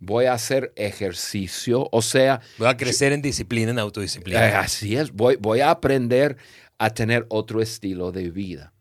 voy 0.00 0.26
a 0.26 0.34
hacer 0.34 0.72
ejercicio, 0.76 1.88
o 1.90 2.02
sea... 2.02 2.40
Voy 2.58 2.68
a 2.68 2.76
crecer 2.76 3.12
en 3.12 3.22
disciplina, 3.22 3.72
en 3.72 3.78
autodisciplina. 3.78 4.48
Eh, 4.48 4.54
así 4.54 4.96
es, 4.96 5.12
voy, 5.12 5.36
voy 5.36 5.60
a 5.60 5.70
aprender 5.70 6.36
a 6.78 6.90
tener 6.90 7.26
otro 7.28 7.60
estilo 7.60 8.12
de 8.12 8.30
vida. 8.30 8.72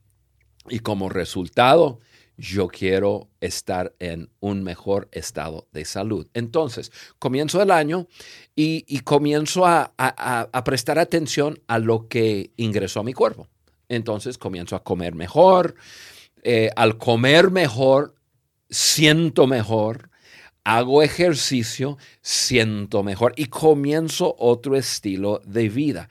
Y 0.69 0.79
como 0.79 1.09
resultado, 1.09 1.99
yo 2.37 2.67
quiero 2.67 3.29
estar 3.41 3.95
en 3.99 4.29
un 4.39 4.63
mejor 4.63 5.09
estado 5.11 5.67
de 5.71 5.85
salud. 5.85 6.27
Entonces, 6.33 6.91
comienzo 7.17 7.61
el 7.61 7.71
año 7.71 8.07
y, 8.55 8.99
comienzo 8.99 9.65
a, 9.65 9.93
prestar 10.63 10.99
atención 10.99 11.59
a 11.67 11.79
lo 11.79 12.07
que 12.07 12.51
ingresó 12.57 12.99
a 12.99 13.03
mi 13.03 13.13
cuerpo. 13.13 13.47
Entonces, 13.89 14.37
comienzo 14.37 14.75
a 14.75 14.83
comer 14.83 15.15
mejor. 15.15 15.75
Eh, 16.43 16.69
al 16.75 16.97
comer 16.97 17.51
mejor, 17.51 18.15
siento 18.69 19.47
mejor 19.47 20.09
hago 20.67 21.01
ejercicio, 21.01 21.97
siento 22.21 23.01
mejor 23.01 23.31
y 23.37 23.45
comienzo 23.45 24.35
otro 24.37 24.75
estilo 24.75 25.41
de 25.45 25.69
vida. 25.69 26.09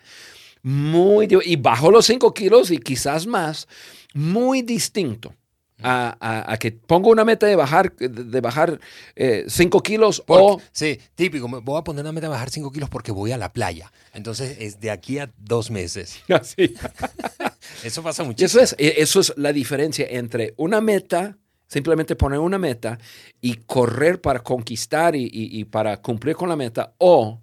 Muy, 0.62 1.28
y 1.44 1.56
bajo 1.56 1.90
los 1.90 2.06
5 2.06 2.32
kilos 2.32 2.70
y 2.70 2.78
quizás 2.78 3.26
más, 3.26 3.68
muy 4.14 4.62
distinto. 4.62 5.34
A, 5.82 6.56
que 6.58 6.72
pongo 6.72 7.10
una 7.10 7.22
meta 7.22 7.46
de 7.46 7.54
bajar 7.54 7.94
de 7.96 8.40
bajar 8.40 8.80
5 9.14 9.78
eh, 9.78 9.82
kilos 9.84 10.22
o... 10.26 10.58
Sí, 10.72 10.98
típico, 11.14 11.48
voy 11.48 11.78
a 11.78 11.84
poner 11.84 12.00
una 12.00 12.12
meta 12.12 12.28
de 12.28 12.30
bajar 12.30 12.48
5 12.48 12.72
kilos 12.72 12.88
porque 12.88 13.12
voy 13.12 13.32
a 13.32 13.36
la 13.36 13.52
playa. 13.52 13.92
Entonces 14.14 14.56
es 14.58 14.80
de 14.80 14.90
aquí 14.90 15.18
a 15.18 15.30
dos 15.36 15.70
meses. 15.70 16.18
Así. 16.30 16.74
eso 17.84 18.02
pasa 18.02 18.24
muchísimo. 18.24 18.62
Eso 18.62 18.76
es, 18.76 18.76
eso 18.78 19.20
es 19.20 19.32
la 19.36 19.52
diferencia 19.52 20.06
entre 20.08 20.54
una 20.56 20.80
meta 20.80 21.36
Simplemente 21.68 22.14
poner 22.14 22.38
una 22.38 22.58
meta 22.58 22.98
y 23.40 23.54
correr 23.54 24.20
para 24.20 24.40
conquistar 24.40 25.14
y, 25.16 25.64
para 25.64 26.00
cumplir 26.00 26.36
con 26.36 26.48
la 26.48 26.56
meta 26.56 26.94
o 26.98 27.40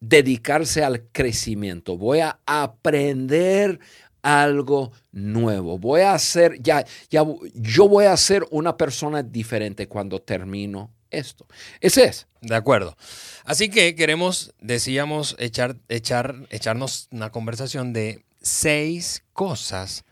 dedicarse 0.00 0.82
al 0.82 1.04
crecimiento. 1.12 1.96
Voy 1.96 2.18
a 2.20 2.40
aprender 2.44 3.78
algo 4.22 4.90
nuevo. 5.12 5.78
Voy 5.78 6.00
a 6.00 6.14
hacer, 6.14 6.60
ya, 6.60 6.84
ya, 7.08 7.24
yo 7.54 7.88
voy 7.88 8.06
a 8.06 8.16
ser 8.16 8.44
una 8.50 8.76
persona 8.76 9.22
diferente 9.22 9.86
cuando 9.86 10.20
termino 10.20 10.92
esto. 11.10 11.46
Ese 11.80 12.06
es. 12.06 12.26
De 12.40 12.56
acuerdo. 12.56 12.96
Así 13.44 13.68
que 13.68 13.94
queremos, 13.94 14.52
decíamos, 14.60 15.36
echar, 15.38 15.76
echar, 15.88 16.34
echarnos 16.50 17.06
una 17.12 17.30
conversación 17.30 17.92
de 17.92 18.25
seis 18.46 19.24
cosas 19.32 20.04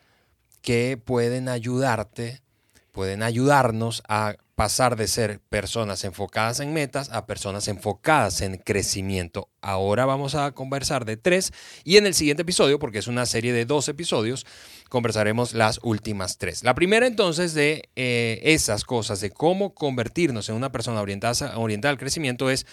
que 0.62 0.97
pueden 1.03 1.49
ayudarte 1.49 2.43
pueden 2.95 3.25
ayudarnos 3.25 4.05
a 4.09 4.37
pasar 4.55 4.95
de 4.95 5.09
ser 5.09 5.41
personas 5.41 6.05
enfocadas 6.05 6.61
en 6.61 6.73
metas 6.73 7.11
a 7.11 7.26
personas 7.26 7.67
enfocadas 7.67 8.41
en 8.41 8.57
crecimiento. 8.57 9.49
Ahora 9.61 10.07
vamos 10.07 10.37
a 10.37 10.53
conversar 10.53 11.05
de 11.05 11.17
tres 11.17 11.53
y 11.83 11.97
en 11.97 12.07
el 12.07 12.14
siguiente 12.14 12.43
episodio, 12.43 12.79
porque 12.79 12.99
es 12.99 13.09
una 13.09 13.26
serie 13.26 13.53
de 13.53 13.64
dos 13.64 13.88
episodios, 13.88 14.47
conversaremos 14.88 15.55
las 15.55 15.81
últimas 15.83 16.38
tres. 16.38 16.62
La 16.62 16.76
primera 16.76 17.09
entonces 17.09 17.53
de 17.53 17.88
eh, 17.97 18.41
esas 18.45 18.85
cosas, 18.85 19.21
de 19.21 19.33
cómo 19.33 19.75
convertirnos 19.75 20.49
en 20.49 20.55
una 20.55 20.71
persona 20.71 21.00
orientada, 21.00 21.53
al 21.55 21.99
crecimiento 21.99 22.49
es 22.49 22.64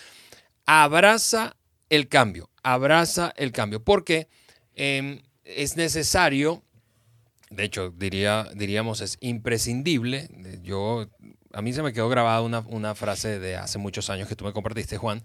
abraza 0.67 1.55
el 1.89 2.07
cambio, 2.07 2.51
abraza 2.61 3.33
el 3.35 3.51
cambio, 3.51 3.83
porque 3.83 4.27
em, 4.75 5.19
es 5.55 5.77
necesario 5.77 6.63
de 7.51 7.65
hecho, 7.65 7.93
diría, 7.95 8.47
diríamos 8.55 9.01
es 9.01 9.17
imprescindible. 9.19 10.29
Yo, 10.63 11.07
a 11.51 11.61
mí 11.61 11.73
se 11.73 11.83
me 11.83 11.91
quedó 11.91 12.07
grabada 12.07 12.41
una, 12.41 12.95
frase 12.95 13.39
de 13.39 13.57
hace 13.57 13.77
muchos 13.77 14.09
años 14.09 14.27
que 14.27 14.35
tú 14.35 14.45
me 14.45 14.53
compartiste, 14.53 14.97
Juan. 14.97 15.21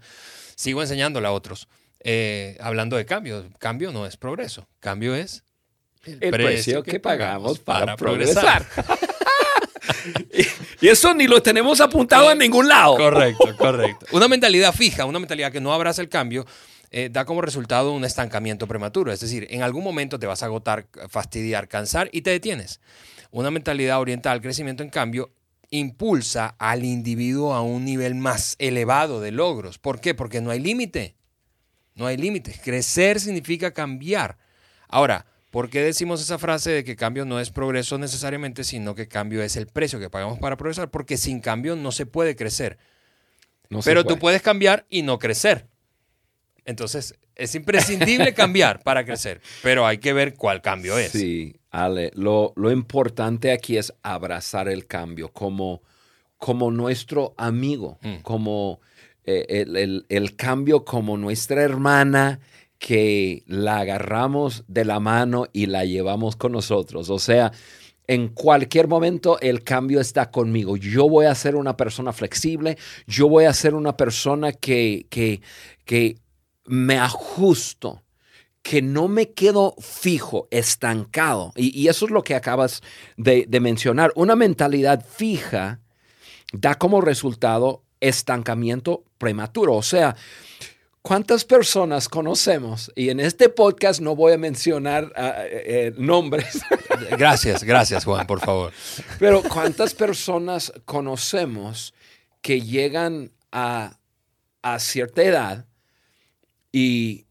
Sigo 0.55 0.81
enseñándola 0.81 1.29
a 1.29 1.31
otros. 1.31 1.69
Eh, 2.01 2.57
hablando 2.59 2.97
de 2.97 3.05
cambio, 3.05 3.49
cambio 3.59 3.91
no 3.91 4.05
es 4.05 4.17
progreso, 4.17 4.67
cambio 4.79 5.15
es 5.15 5.43
el, 6.05 6.31
precio, 6.31 6.83
que, 6.83 6.99
pagamos 6.99 7.59
para, 7.59 7.95
progresar. 7.95 8.65
y, 10.81 10.87
eso 10.87 11.13
ni 11.13 11.27
lo 11.27 11.41
tenemos 11.41 11.81
apuntado 11.81 12.31
en 12.31 12.37
ningún 12.37 12.67
lado. 12.67 12.97
Correcto, 12.97 13.55
correcto. 13.57 14.05
Una 14.11 14.27
mentalidad 14.27 14.73
fija, 14.73 15.05
una 15.05 15.19
mentalidad 15.19 15.51
que 15.51 15.61
no 15.61 15.73
abraza 15.73 16.01
el 16.01 16.09
cambio, 16.09 16.45
eh, 16.91 17.09
da 17.11 17.25
como 17.25 17.41
resultado 17.41 17.91
un 17.91 18.05
estancamiento 18.05 18.67
prematuro. 18.67 19.11
Es 19.11 19.19
decir, 19.19 19.47
en 19.49 19.61
algún 19.61 19.83
momento 19.83 20.19
te 20.19 20.27
vas 20.27 20.43
a 20.43 20.47
agotar, 20.47 20.87
fastidiar, 21.09 21.67
cansar 21.67 22.09
y 22.11 22.21
te 22.21 22.29
detienes. 22.29 22.79
Una 23.31 23.51
mentalidad 23.51 23.99
orientada 23.99 24.33
al 24.33 24.41
crecimiento, 24.41 24.83
en 24.83 24.89
cambio, 24.89 25.31
impulsa 25.69 26.55
al 26.59 26.85
individuo 26.85 27.53
a 27.53 27.61
un 27.61 27.83
nivel 27.83 28.15
más 28.15 28.55
elevado 28.59 29.19
de 29.19 29.31
logros. 29.31 29.79
¿Por 29.79 29.99
qué? 29.99 30.15
Porque 30.15 30.41
no 30.41 30.51
hay 30.51 30.59
límite. 30.59 31.15
No 31.95 32.05
hay 32.05 32.15
límite. 32.15 32.55
Crecer 32.63 33.19
significa 33.19 33.73
cambiar. 33.73 34.37
Ahora, 34.87 35.25
¿por 35.51 35.69
qué 35.69 35.81
decimos 35.81 36.21
esa 36.21 36.37
frase 36.37 36.71
de 36.71 36.83
que 36.83 36.95
cambio 36.95 37.25
no 37.25 37.39
es 37.39 37.49
progreso 37.49 37.97
necesariamente, 37.97 38.63
sino 38.63 38.95
que 38.95 39.07
cambio 39.07 39.41
es 39.41 39.57
el 39.57 39.67
precio 39.67 39.99
que 39.99 40.09
pagamos 40.09 40.39
para 40.39 40.55
progresar? 40.55 40.89
Porque 40.89 41.17
sin 41.17 41.41
cambio 41.41 41.75
no 41.75 41.91
se 41.91 42.05
puede 42.05 42.35
crecer. 42.35 42.77
Pero 43.83 44.05
tú 44.05 44.17
puedes 44.17 44.41
cambiar 44.41 44.85
y 44.89 45.01
no 45.01 45.19
crecer. 45.19 45.67
Entonces, 46.67 47.15
es 47.33 47.55
imprescindible 47.55 48.33
cambiar 48.33 48.83
para 48.83 49.05
crecer, 49.05 49.41
pero 49.63 49.87
hay 49.87 49.99
que 49.99 50.11
ver 50.11 50.35
cuál 50.35 50.61
cambio 50.61 50.97
es. 50.97 51.11
Sí, 51.11 51.55
Ale, 51.71 52.11
lo, 52.13 52.53
importante 52.69 53.53
aquí 53.53 53.77
es 53.77 53.93
abrazar 54.03 54.67
el 54.67 54.85
cambio 54.85 55.29
como, 55.29 55.81
como 56.37 56.69
nuestro 56.69 57.33
amigo, 57.37 57.99
mm. 58.01 58.17
como 58.17 58.81
eh, 59.23 59.65
el, 60.09 60.35
cambio 60.35 60.83
como 60.83 61.15
nuestra 61.15 61.61
hermana 61.61 62.41
que 62.79 63.43
la 63.47 63.79
agarramos 63.79 64.65
de 64.67 64.83
la 64.83 64.99
mano 64.99 65.45
y 65.53 65.67
la 65.67 65.85
llevamos 65.85 66.35
con 66.35 66.51
nosotros. 66.51 67.09
O 67.09 67.17
sea, 67.17 67.53
en 68.07 68.27
cualquier 68.27 68.89
momento 68.89 69.39
el 69.39 69.63
cambio 69.63 70.01
está 70.01 70.31
conmigo. 70.31 70.75
Yo 70.75 71.07
voy 71.07 71.27
a 71.27 71.35
ser 71.35 71.55
una 71.55 71.77
persona 71.77 72.11
flexible, 72.11 72.77
yo 73.05 73.29
voy 73.29 73.45
a 73.45 73.53
ser 73.53 73.73
una 73.73 73.95
persona 73.95 74.51
que, 74.51 75.07
que, 75.09 75.41
que 75.85 76.17
me 76.67 76.99
ajusto, 76.99 78.03
que 78.61 78.81
no 78.81 79.07
me 79.07 79.31
quedo 79.31 79.75
fijo, 79.79 80.47
estancado. 80.51 81.53
Y, 81.55 81.87
eso 81.87 82.05
es 82.05 82.11
lo 82.11 82.23
que 82.23 82.35
acabas 82.35 82.81
de, 83.15 83.45
de, 83.47 83.59
mencionar. 83.59 84.11
Una 84.15 84.35
mentalidad 84.35 85.05
fija 85.05 85.79
da 86.53 86.75
como 86.75 87.01
resultado 87.01 87.83
estancamiento 87.99 89.03
prematuro. 89.17 89.75
O 89.75 89.83
sea, 89.83 90.15
¿cuántas 91.01 91.45
personas 91.45 92.09
conocemos? 92.09 92.91
Y 92.95 93.09
en 93.09 93.19
este 93.19 93.49
podcast 93.49 94.01
no 94.01 94.15
voy 94.15 94.33
a 94.33 94.37
mencionar 94.37 95.11
ah, 95.15 95.33
eh, 95.45 95.63
eh, 95.65 95.93
nombres. 95.97 96.61
Gracias, 97.11 97.63
gracias 97.63 98.03
Juan, 98.05 98.25
por 98.25 98.39
favor. 98.39 98.73
Pero 99.19 99.43
¿cuántas 99.43 99.93
personas 99.93 100.73
conocemos 100.83 101.93
que 102.41 102.59
llegan 102.61 103.31
a, 103.51 103.99
a 104.61 104.79
cierta 104.79 105.21
edad? 105.21 105.66
Y, 106.71 107.25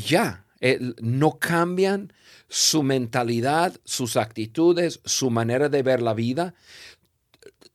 ya, 0.00 0.46
eh, 0.60 0.78
no 1.00 1.38
cambian 1.38 2.12
su 2.48 2.82
mentalidad, 2.82 3.74
sus 3.84 4.16
actitudes, 4.16 5.00
su 5.04 5.30
manera 5.30 5.68
de 5.68 5.82
ver 5.82 6.02
la 6.02 6.14
vida. 6.14 6.54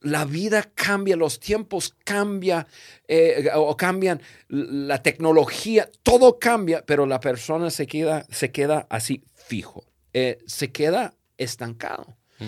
La 0.01 0.23
vida 0.25 0.63
cambia, 0.73 1.17
los 1.17 1.39
tiempos 1.39 1.93
cambian 2.05 2.65
eh, 3.07 3.49
o 3.53 3.75
cambian, 3.75 4.21
la 4.47 5.03
tecnología, 5.03 5.89
todo 6.03 6.39
cambia, 6.39 6.85
pero 6.85 7.05
la 7.05 7.19
persona 7.19 7.69
se 7.69 7.85
queda, 7.85 8.25
se 8.29 8.51
queda 8.51 8.87
así 8.89 9.23
fijo, 9.33 9.85
eh, 10.13 10.37
se 10.47 10.71
queda 10.71 11.15
estancado. 11.37 12.17
Mm. 12.39 12.45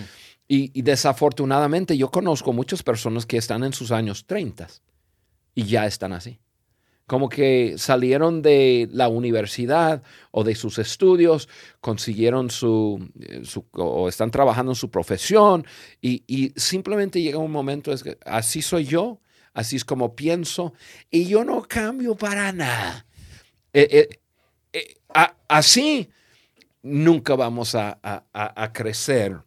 Y, 0.48 0.78
y, 0.78 0.82
desafortunadamente 0.82 1.96
yo 1.96 2.10
conozco 2.10 2.52
muchas 2.52 2.82
personas 2.82 3.26
que 3.26 3.36
están 3.36 3.64
en 3.64 3.72
sus 3.72 3.90
años 3.90 4.26
30 4.26 4.68
y 5.54 5.64
ya 5.64 5.86
están 5.86 6.12
así 6.12 6.41
como 7.06 7.28
que 7.28 7.74
salieron 7.78 8.42
de 8.42 8.88
la 8.92 9.08
universidad 9.08 10.02
o 10.30 10.44
de 10.44 10.54
sus 10.54 10.78
estudios, 10.78 11.48
consiguieron 11.80 12.50
su, 12.50 13.08
eh, 13.20 13.42
o 13.72 14.08
están 14.08 14.30
trabajando 14.30 14.72
en 14.72 14.76
su 14.76 14.90
profesión 14.90 15.66
y, 16.00 16.24
y, 16.26 16.52
simplemente 16.56 17.20
llega 17.20 17.38
un 17.38 17.52
momento, 17.52 17.92
es 17.92 18.02
que 18.02 18.18
así 18.24 18.62
soy 18.62 18.84
yo, 18.84 19.20
así 19.52 19.76
es 19.76 19.84
como 19.84 20.14
pienso 20.14 20.72
y 21.10 21.26
yo 21.26 21.44
no 21.44 21.62
cambio 21.62 22.14
para 22.14 22.52
nada. 22.52 23.06
Eh, 23.72 24.08
eh, 24.72 24.96
así 25.48 26.08
nunca 26.82 27.36
vamos 27.36 27.74
a, 27.74 27.98
a 28.02 28.72
crecer 28.72 29.38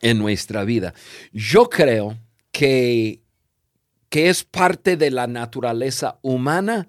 en 0.00 0.18
nuestra 0.18 0.64
vida. 0.64 0.94
Yo 1.32 1.68
creo 1.68 2.18
que 2.52 3.20
que 4.16 4.30
es 4.30 4.44
parte 4.44 4.96
de 4.96 5.10
la 5.10 5.26
naturaleza 5.26 6.18
humana 6.22 6.88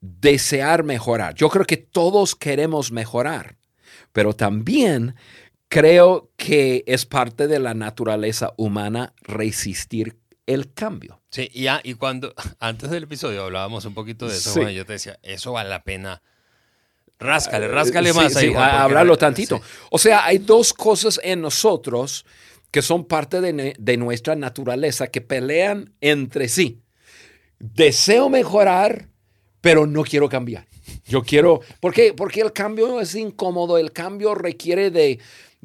desear 0.00 0.82
mejorar. 0.82 1.34
Yo 1.34 1.50
creo 1.50 1.66
que 1.66 1.76
todos 1.76 2.34
queremos 2.34 2.90
mejorar, 2.90 3.58
pero 4.12 4.32
también 4.32 5.14
creo 5.68 6.30
que 6.38 6.84
es 6.86 7.04
parte 7.04 7.48
de 7.48 7.58
la 7.58 7.74
naturaleza 7.74 8.54
humana 8.56 9.12
resistir 9.20 10.16
el 10.46 10.72
cambio. 10.72 11.20
Sí, 11.28 11.50
y, 11.52 11.66
y 11.84 11.92
cuando 11.96 12.32
antes 12.60 12.88
del 12.88 13.02
episodio 13.02 13.44
hablábamos 13.44 13.84
un 13.84 13.92
poquito 13.92 14.26
de 14.26 14.34
eso, 14.34 14.70
yo 14.70 14.86
te 14.86 14.94
decía, 14.94 15.18
eso 15.22 15.52
vale 15.52 15.68
la 15.68 15.84
pena. 15.84 16.22
Ráscale, 17.18 17.68
ráscale 17.68 18.14
más 18.14 18.34
ahí. 18.36 18.54
hablarlo 18.54 19.18
tantito. 19.18 19.60
O 19.90 19.98
sea, 19.98 20.24
hay 20.24 20.38
dos 20.38 20.72
cosas 20.72 21.20
en 21.22 21.42
nosotros 21.42 22.24
que 22.72 22.82
son 22.82 23.04
parte 23.04 23.40
de, 23.42 23.96
nuestra 23.98 24.34
naturaleza, 24.34 25.08
que 25.08 25.20
pelean 25.20 25.92
entre 26.00 26.48
sí. 26.48 26.80
Deseo 27.58 28.30
mejorar, 28.30 29.10
pero 29.60 29.86
no 29.86 30.02
quiero 30.02 30.28
cambiar. 30.30 30.66
Yo 31.04 31.22
quiero, 31.22 31.60
¿por 31.80 31.92
qué? 31.92 32.14
Porque 32.14 32.40
el 32.40 32.52
cambio 32.52 32.98
es 32.98 33.14
incómodo, 33.14 33.76
el 33.76 33.92
cambio 33.92 34.34
requiere 34.34 34.90
de, 34.90 35.20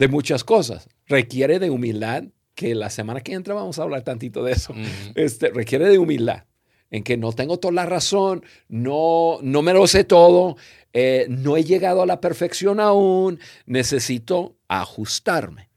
muchas 0.09 0.43
cosas. 0.43 0.89
Requiere 1.07 1.59
de 1.59 1.69
humildad, 1.69 2.25
que 2.53 2.75
la 2.75 2.89
semana 2.89 3.21
que 3.21 3.33
entra 3.33 3.53
vamos 3.53 3.79
a 3.79 3.83
hablar 3.83 4.03
tantito 4.03 4.43
de 4.43 4.51
eso. 4.51 4.73
este, 5.15 5.49
requiere 5.49 5.87
de 5.87 5.99
humildad, 5.99 6.43
en 6.91 7.03
que 7.03 7.15
no 7.15 7.31
tengo 7.31 7.57
toda 7.57 7.73
la 7.73 7.85
razón, 7.85 8.43
no, 8.67 9.39
no 9.41 9.61
me 9.61 9.71
lo 9.73 9.87
sé 9.87 10.03
todo, 10.03 10.57
eh, 10.91 11.25
no 11.29 11.55
he 11.55 11.63
llegado 11.63 12.01
a 12.01 12.05
la 12.05 12.19
perfección 12.19 12.81
aún, 12.81 13.39
necesito 13.65 14.57
ajustarme. 14.67 15.69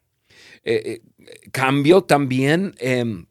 Eh, 0.62 0.82
eh, 0.84 1.00
cambio 1.52 2.02
también 2.02 2.74
em, 2.78 3.26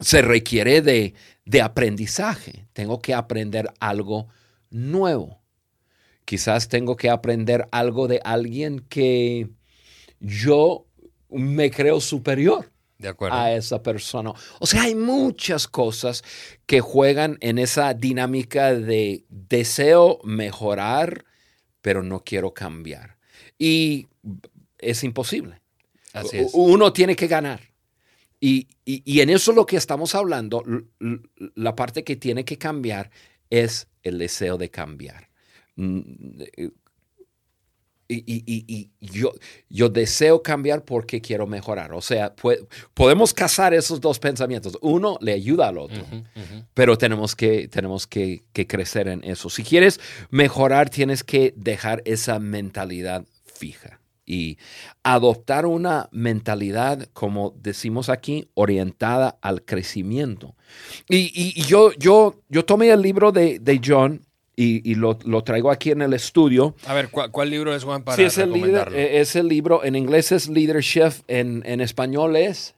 se 0.00 0.22
requiere 0.22 0.82
de, 0.82 1.14
aprendizaje. 1.62 2.66
Tengo 2.72 3.00
que 3.00 3.14
aprender 3.14 3.72
algo 3.80 4.28
nuevo. 4.70 5.40
Quizás 6.24 6.68
tengo 6.68 6.96
que 6.96 7.10
aprender 7.10 7.68
algo 7.70 8.08
de 8.08 8.20
alguien 8.24 8.80
que 8.80 9.50
yo 10.20 10.86
me 11.28 11.70
creo 11.70 12.00
superior 12.00 12.70
a 13.30 13.52
esa 13.52 13.82
persona. 13.82 14.32
O 14.58 14.66
sea, 14.66 14.82
hay 14.82 14.94
muchas 14.94 15.68
cosas 15.68 16.24
que 16.66 16.80
juegan 16.80 17.36
en 17.40 17.58
esa 17.58 17.92
dinámica 17.92 18.74
de 18.74 19.26
deseo 19.28 20.18
mejorar, 20.24 21.24
pero 21.82 22.02
no 22.02 22.20
quiero 22.20 22.54
cambiar. 22.54 23.18
Y 23.58 24.08
es 24.78 25.04
imposible. 25.04 25.63
Uno 26.52 26.92
tiene 26.92 27.16
que 27.16 27.26
ganar. 27.26 27.60
Y, 28.40 28.68
en 29.20 29.30
eso 29.30 29.52
lo 29.52 29.64
que 29.64 29.76
estamos 29.76 30.14
hablando, 30.14 30.62
la 31.54 31.74
parte 31.74 32.04
que 32.04 32.16
tiene 32.16 32.44
que 32.44 32.58
cambiar 32.58 33.10
es 33.48 33.88
el 34.02 34.18
deseo 34.18 34.58
de 34.58 34.68
cambiar. 34.70 35.30
Mm, 35.76 36.00
y, 38.06 38.90
yo, 39.00 39.32
yo, 39.70 39.88
deseo 39.88 40.42
cambiar 40.42 40.84
porque 40.84 41.22
quiero 41.22 41.46
mejorar. 41.46 41.94
O 41.94 42.02
sea, 42.02 42.34
podemos 42.92 43.32
casar 43.32 43.72
esos 43.72 43.98
dos 43.98 44.18
pensamientos. 44.18 44.76
Uno 44.82 45.16
le 45.22 45.32
ayuda 45.32 45.68
al 45.68 45.78
otro, 45.78 46.04
pero 46.74 46.98
tenemos, 46.98 47.34
que, 47.34 47.66
tenemos 47.68 48.06
que, 48.06 48.44
que 48.52 48.66
crecer 48.66 49.08
en 49.08 49.24
eso. 49.24 49.48
Si 49.48 49.64
quieres 49.64 50.00
mejorar, 50.28 50.90
tienes 50.90 51.24
que 51.24 51.54
dejar 51.56 52.02
esa 52.04 52.38
mentalidad 52.38 53.24
fija 53.42 54.03
y 54.26 54.58
adoptar 55.02 55.66
una 55.66 56.08
mentalidad, 56.12 57.08
como 57.12 57.54
decimos 57.60 58.08
aquí, 58.08 58.48
orientada 58.54 59.38
al 59.40 59.62
crecimiento. 59.64 60.54
Y, 61.08 61.62
yo, 61.62 61.92
yo, 61.92 62.40
yo 62.48 62.64
tomé 62.64 62.90
el 62.90 63.02
libro 63.02 63.32
de, 63.32 63.80
John 63.84 64.24
y, 64.56 64.94
lo, 64.94 65.16
traigo 65.44 65.70
aquí 65.70 65.90
en 65.90 66.02
el 66.02 66.12
estudio. 66.14 66.74
A 66.86 66.94
ver, 66.94 67.10
¿cuál, 67.10 67.50
libro 67.50 67.74
es 67.74 67.84
Juan 67.84 68.02
para 68.02 68.16
sí, 68.16 68.22
es 68.22 68.38
el, 68.38 68.54
eh, 68.54 69.20
es 69.20 69.36
el 69.36 69.48
libro, 69.48 69.84
en 69.84 69.96
inglés 69.96 70.32
es 70.32 70.48
Leadership, 70.48 71.12
en, 71.28 71.62
en 71.66 71.80
español 71.80 72.36
es... 72.36 72.74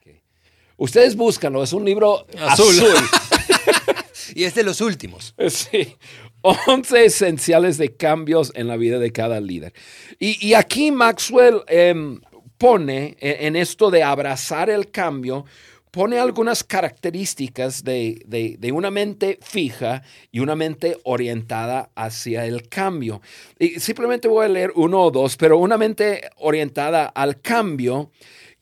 Ustedes 0.79 1.15
búscanlo, 1.15 1.63
es 1.63 1.73
un 1.73 1.85
libro 1.85 2.27
azul. 2.39 2.75
y 4.35 4.43
es 4.43 4.53
de 4.53 4.63
los 4.63 4.81
últimos. 4.81 5.33
Sí. 5.49 5.95
11 6.41 7.05
esenciales 7.05 7.77
de 7.77 7.95
cambios 7.95 8.51
en 8.55 8.67
la 8.67 8.77
vida 8.77 8.99
de 8.99 9.11
cada 9.11 9.39
líder. 9.41 9.73
Y, 10.19 10.53
aquí 10.53 10.91
Maxwell 10.91 11.61
em, 11.67 12.21
pone 12.57 13.17
e, 13.19 13.47
en 13.47 13.55
esto 13.55 13.91
de 13.91 14.03
abrazar 14.03 14.69
el 14.69 14.91
cambio, 14.91 15.45
pone 15.91 16.19
algunas 16.19 16.63
características 16.63 17.83
de, 17.83 18.71
una 18.71 18.91
mente 18.91 19.39
fija 19.41 20.03
y 20.31 20.39
una 20.41 20.55
mente 20.55 20.97
orientada 21.03 21.89
hacia 21.95 22.45
el 22.45 22.69
cambio. 22.69 23.21
Y 23.57 23.79
simplemente 23.79 24.27
voy 24.27 24.45
a 24.45 24.49
leer 24.49 24.71
uno 24.75 25.01
o 25.01 25.11
dos, 25.11 25.37
pero 25.37 25.57
una 25.57 25.77
mente 25.77 26.29
orientada 26.37 27.05
al 27.05 27.41
cambio 27.41 28.11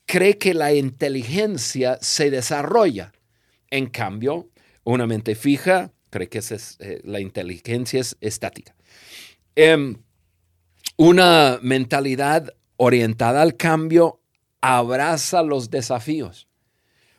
cree 0.06 0.38
que 0.38 0.54
la 0.54 0.74
inteligencia 0.74 1.98
se 2.00 2.30
desarrolla. 2.30 3.12
En 3.70 3.88
cambio, 3.88 4.48
una 4.84 5.08
mente 5.08 5.36
fija 5.36 5.92
cree 6.16 6.30
que 6.30 6.38
es, 6.38 6.78
eh, 6.80 7.02
la 7.04 7.20
inteligencia 7.20 8.00
es 8.00 8.16
estática. 8.22 8.74
Em, 9.54 9.98
una 10.96 11.60
mentalidad 11.62 12.54
orientada 12.78 13.42
al 13.42 13.58
cambio 13.58 14.22
abraza 14.62 15.44
los 15.44 15.70
desafíos, 15.70 16.48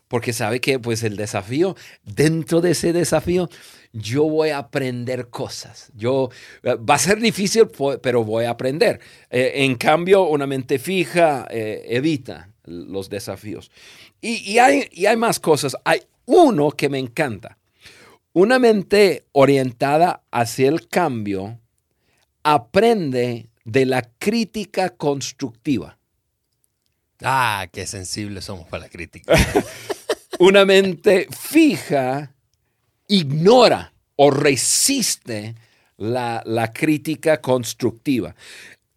porque 0.08 0.32
sabe 0.32 0.62
que 0.62 0.78
pues 0.78 1.02
el 1.02 1.16
desafío, 1.18 1.76
dentro 2.04 2.62
de 2.62 2.70
ese 2.70 2.94
desafío, 2.94 3.50
yo 3.92 4.24
voy 4.24 4.48
a 4.48 4.58
aprender 4.58 5.28
cosas. 5.28 5.92
Yo, 5.94 6.30
eh, 6.62 6.76
va 6.76 6.94
a 6.94 6.98
ser 6.98 7.20
difícil, 7.20 7.68
pero 8.02 8.24
voy 8.24 8.46
a 8.46 8.50
aprender. 8.50 8.98
Eh, 9.28 9.52
en 9.56 9.74
cambio, 9.74 10.22
una 10.22 10.46
mente 10.46 10.78
fija 10.78 11.46
evita 11.50 12.48
los 12.64 13.10
desafíos. 13.10 13.70
Y, 14.22 14.56
hay, 14.56 14.88
y 14.90 15.04
hay 15.04 15.16
más 15.16 15.38
cosas. 15.38 15.76
Hay 15.84 16.00
uno 16.24 16.70
que 16.70 16.88
me 16.88 16.98
encanta. 16.98 17.58
Una 18.38 18.58
mente 18.58 19.24
orientada 19.32 20.22
hacia 20.30 20.68
el 20.68 20.88
cambio 20.88 21.58
aprende 22.42 23.48
de 23.64 23.86
la 23.86 24.02
crítica 24.18 24.90
constructiva. 24.90 25.96
Ah, 27.22 27.66
qué 27.72 27.86
sensibles 27.86 28.44
somos 28.44 28.68
para 28.68 28.82
la 28.82 28.88
crítica. 28.90 29.32
Una 30.38 30.66
mente 30.66 31.28
fija 31.30 32.34
ignora 33.08 33.94
o 34.16 34.30
resiste 34.30 35.54
la, 35.96 36.70
crítica 36.74 37.40
constructiva. 37.40 38.36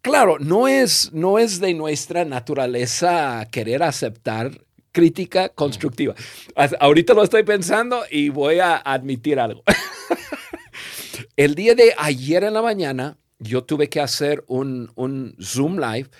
Claro, 0.02 0.38
no 0.38 0.68
es, 0.68 1.14
no 1.14 1.38
es 1.38 1.60
de 1.60 1.72
nuestra 1.72 2.26
naturaleza 2.26 3.48
querer 3.50 3.84
aceptar 3.84 4.66
crítica 4.92 5.48
constructiva. 5.50 6.14
Ahorita 6.78 7.14
lo 7.14 7.22
estoy 7.22 7.42
pensando 7.42 8.02
y 8.10 8.28
voy 8.28 8.58
a 8.58 8.76
admitir 8.76 9.38
algo. 9.38 9.62
El 11.36 11.54
día 11.54 11.74
de 11.74 11.94
ayer 11.96 12.44
en 12.44 12.54
la 12.54 12.62
mañana, 12.62 13.16
yo 13.38 13.64
tuve 13.64 13.88
que 13.88 14.00
hacer 14.00 14.44
un, 14.46 15.34
Zoom 15.40 15.78
Live 15.78 16.10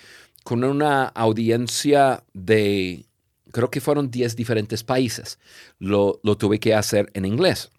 con 0.44 0.64
una 0.64 1.04
audiencia 1.04 2.24
de, 2.32 3.04
creo 3.52 3.70
que 3.70 3.80
fueron 3.80 4.10
10 4.10 4.36
diferentes 4.36 4.82
países. 4.82 5.38
Lo, 5.78 6.20
lo 6.22 6.36
tuve 6.36 6.58
que 6.58 6.74
hacer 6.74 7.10
en 7.14 7.24
inglés. 7.24 7.70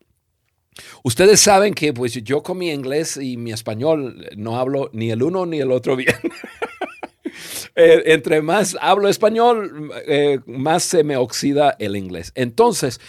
Ustedes 1.03 1.39
saben 1.39 1.73
que 1.73 1.93
pues 1.93 2.13
yo 2.13 2.43
con 2.43 2.57
mi 2.57 2.69
inglés 2.69 3.17
y 3.17 3.37
mi 3.37 3.51
español 3.51 4.29
no 4.37 4.57
hablo 4.57 4.89
ni 4.93 5.11
el 5.11 5.21
uno 5.23 5.45
ni 5.45 5.59
el 5.59 5.71
otro 5.71 5.95
bien. 5.95 6.15
Eh, 7.75 8.03
entre 8.07 8.41
más 8.41 8.77
hablo 8.81 9.07
español, 9.07 9.91
eh, 10.05 10.39
más 10.45 10.83
se 10.83 11.03
me 11.03 11.15
oxida 11.15 11.75
el 11.79 11.95
inglés. 11.95 12.31
Entonces, 12.35 12.99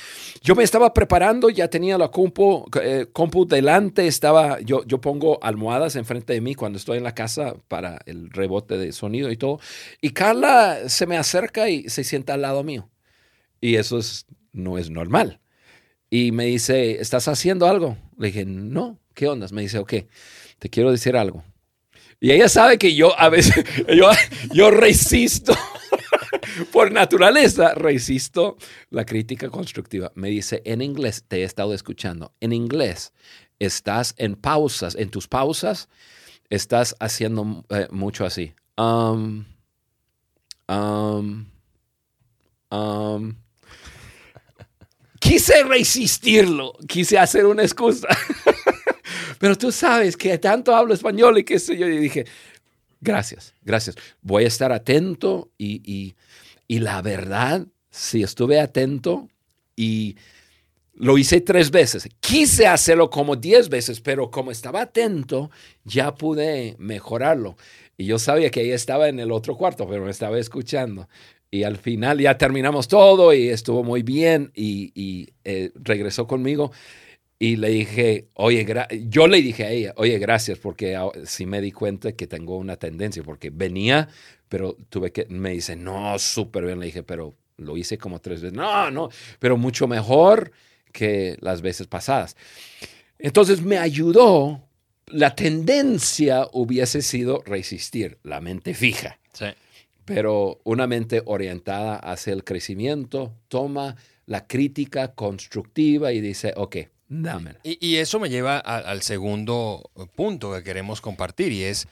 yo 0.40 0.54
me 0.54 0.62
estaba 0.62 0.94
preparando, 0.94 1.50
ya 1.50 1.68
tenía 1.68 1.98
la 1.98 2.06
eh, 2.06 3.06
compu 3.12 3.46
delante, 3.46 4.06
estaba, 4.06 4.60
yo, 4.60 4.84
yo 4.84 5.00
pongo 5.00 5.42
almohadas 5.42 5.96
enfrente 5.96 6.32
de 6.32 6.40
mí 6.40 6.54
cuando 6.54 6.78
estoy 6.78 6.98
en 6.98 7.04
la 7.04 7.14
casa 7.14 7.56
para 7.68 8.00
el 8.06 8.30
rebote 8.30 8.78
de 8.78 8.92
sonido 8.92 9.30
y 9.30 9.36
todo. 9.36 9.58
Y 10.00 10.10
Carla 10.10 10.88
se 10.88 11.06
me 11.06 11.16
acerca 11.16 11.68
y 11.68 11.88
se 11.88 12.04
sienta 12.04 12.34
al 12.34 12.42
lado 12.42 12.62
mío. 12.62 12.88
Y 13.60 13.76
eso 13.76 13.98
es, 13.98 14.26
no 14.52 14.78
es 14.78 14.90
normal. 14.90 15.40
Y 16.10 16.32
me 16.32 16.46
dice, 16.46 17.00
¿estás 17.00 17.26
haciendo 17.28 17.66
algo? 17.66 17.96
Le 18.18 18.28
dije, 18.28 18.44
no, 18.44 18.98
¿qué 19.14 19.28
onda? 19.28 19.46
Me 19.50 19.62
dice, 19.62 19.78
ok, 19.78 19.94
te 20.58 20.68
quiero 20.68 20.90
decir 20.90 21.16
algo. 21.16 21.44
Y 22.22 22.30
ella 22.30 22.48
sabe 22.48 22.78
que 22.78 22.94
yo 22.94 23.18
a 23.18 23.28
veces, 23.28 23.64
yo, 24.54 24.70
resisto, 24.70 25.58
por 26.72 26.92
naturaleza, 26.92 27.74
resisto 27.74 28.56
la 28.90 29.04
crítica 29.04 29.50
constructiva. 29.50 30.12
Me 30.14 30.28
dice, 30.28 30.62
en 30.64 30.82
inglés, 30.82 31.24
te 31.26 31.38
he 31.38 31.42
estado 31.42 31.74
escuchando, 31.74 32.32
en 32.40 32.52
inglés 32.52 33.12
estás 33.58 34.14
en 34.18 34.36
pausas, 34.36 34.94
en 34.94 35.10
tus 35.10 35.26
pausas 35.26 35.88
estás 36.48 36.94
haciendo 37.00 37.64
eh, 37.70 37.88
mucho 37.90 38.24
así. 38.24 38.54
Um, 38.76 39.44
um, 40.68 41.46
um. 42.70 43.34
Quise 45.18 45.64
resistirlo, 45.64 46.74
quise 46.86 47.18
hacer 47.18 47.46
una 47.46 47.64
excusa. 47.64 48.06
Pero 49.42 49.58
tú 49.58 49.72
sabes 49.72 50.16
que 50.16 50.38
tanto 50.38 50.72
hablo 50.72 50.94
español 50.94 51.36
y 51.36 51.42
qué 51.42 51.58
sé 51.58 51.76
yo. 51.76 51.88
Y 51.88 51.98
dije, 51.98 52.26
gracias, 53.00 53.54
gracias. 53.64 53.96
Voy 54.20 54.44
a 54.44 54.46
estar 54.46 54.70
atento 54.70 55.50
y, 55.58 56.14
y, 56.68 56.78
la 56.78 57.02
verdad, 57.02 57.66
si 57.90 58.22
estuve 58.22 58.60
atento 58.60 59.28
y 59.74 60.14
lo 60.94 61.18
hice 61.18 61.40
tres 61.40 61.72
veces. 61.72 62.08
Quise 62.20 62.68
hacerlo 62.68 63.10
como 63.10 63.34
diez 63.34 63.68
veces, 63.68 64.00
pero 64.00 64.30
como 64.30 64.52
estaba 64.52 64.82
atento, 64.82 65.50
ya 65.82 66.14
pude 66.14 66.76
mejorarlo. 66.78 67.56
Y 67.96 68.04
yo 68.04 68.20
sabía 68.20 68.48
que 68.48 68.62
ella 68.62 68.76
estaba 68.76 69.08
en 69.08 69.18
el 69.18 69.32
otro 69.32 69.56
cuarto, 69.56 69.88
pero 69.88 70.04
me 70.04 70.12
estaba 70.12 70.38
escuchando. 70.38 71.08
Y 71.50 71.64
al 71.64 71.78
final 71.78 72.20
ya 72.20 72.38
terminamos 72.38 72.86
todo 72.86 73.34
y 73.34 73.48
estuvo 73.48 73.82
muy 73.82 74.04
bien 74.04 74.52
y, 74.54 75.30
eh, 75.42 75.72
regresó 75.74 76.28
conmigo 76.28 76.70
y 77.42 77.56
le 77.56 77.70
dije, 77.70 78.28
oye, 78.34 78.64
yo 79.08 79.26
le 79.26 79.42
dije 79.42 79.64
a 79.64 79.70
ella, 79.70 79.94
oye, 79.96 80.16
gracias, 80.20 80.60
porque 80.60 80.96
sí 81.24 81.44
me 81.44 81.60
di 81.60 81.72
cuenta 81.72 82.12
que 82.12 82.28
tengo 82.28 82.56
una 82.56 82.76
tendencia, 82.76 83.24
porque 83.24 83.50
venía, 83.50 84.08
pero 84.48 84.76
tuve 84.88 85.10
que, 85.10 85.26
me 85.28 85.50
dice, 85.50 85.74
no, 85.74 86.16
súper 86.20 86.66
bien, 86.66 86.78
le 86.78 86.86
dije, 86.86 87.02
pero 87.02 87.34
lo 87.56 87.76
hice 87.76 87.98
como 87.98 88.20
tres 88.20 88.42
veces, 88.42 88.56
no, 88.56 88.92
no, 88.92 89.08
pero 89.40 89.56
mucho 89.56 89.88
mejor 89.88 90.52
que 90.92 91.36
las 91.40 91.62
veces 91.62 91.88
pasadas. 91.88 92.36
Entonces 93.18 93.60
me 93.60 93.76
ayudó, 93.76 94.62
la 95.08 95.34
tendencia 95.34 96.46
hubiese 96.52 97.02
sido 97.02 97.42
resistir, 97.44 98.18
la 98.22 98.40
mente 98.40 98.72
fija. 98.72 99.18
Sí. 99.32 99.46
Pero 100.04 100.60
una 100.62 100.86
mente 100.86 101.22
orientada 101.24 101.96
hacia 101.96 102.34
el 102.34 102.44
crecimiento 102.44 103.34
toma 103.48 103.96
la 104.26 104.46
crítica 104.46 105.16
constructiva 105.16 106.12
y 106.12 106.20
dice, 106.20 106.54
ok, 106.56 106.76
y, 107.62 107.96
eso 107.96 108.18
me 108.18 108.30
lleva 108.30 108.58
al 108.58 109.02
segundo 109.02 109.90
punto 110.14 110.52
que 110.52 110.62
queremos 110.62 111.00
compartir 111.00 111.52
y 111.52 111.64
es 111.64 111.86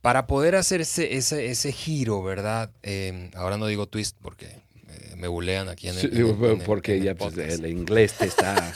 para 0.00 0.26
poder 0.26 0.54
hacer 0.54 0.80
ese, 0.80 1.16
ese, 1.16 1.72
giro, 1.72 2.22
¿verdad? 2.22 2.70
Em, 2.82 3.30
ahora 3.34 3.56
no 3.56 3.66
digo 3.66 3.86
twist 3.86 4.16
porque 4.22 4.46
eh, 4.46 5.14
me 5.16 5.28
bulean 5.28 5.68
aquí 5.68 5.88
en 5.88 5.98
el. 5.98 6.62
porque 6.64 7.00
ya 7.00 7.14
pues, 7.14 7.36
el 7.36 7.66
inglés 7.66 8.14
te 8.14 8.26
está 8.26 8.72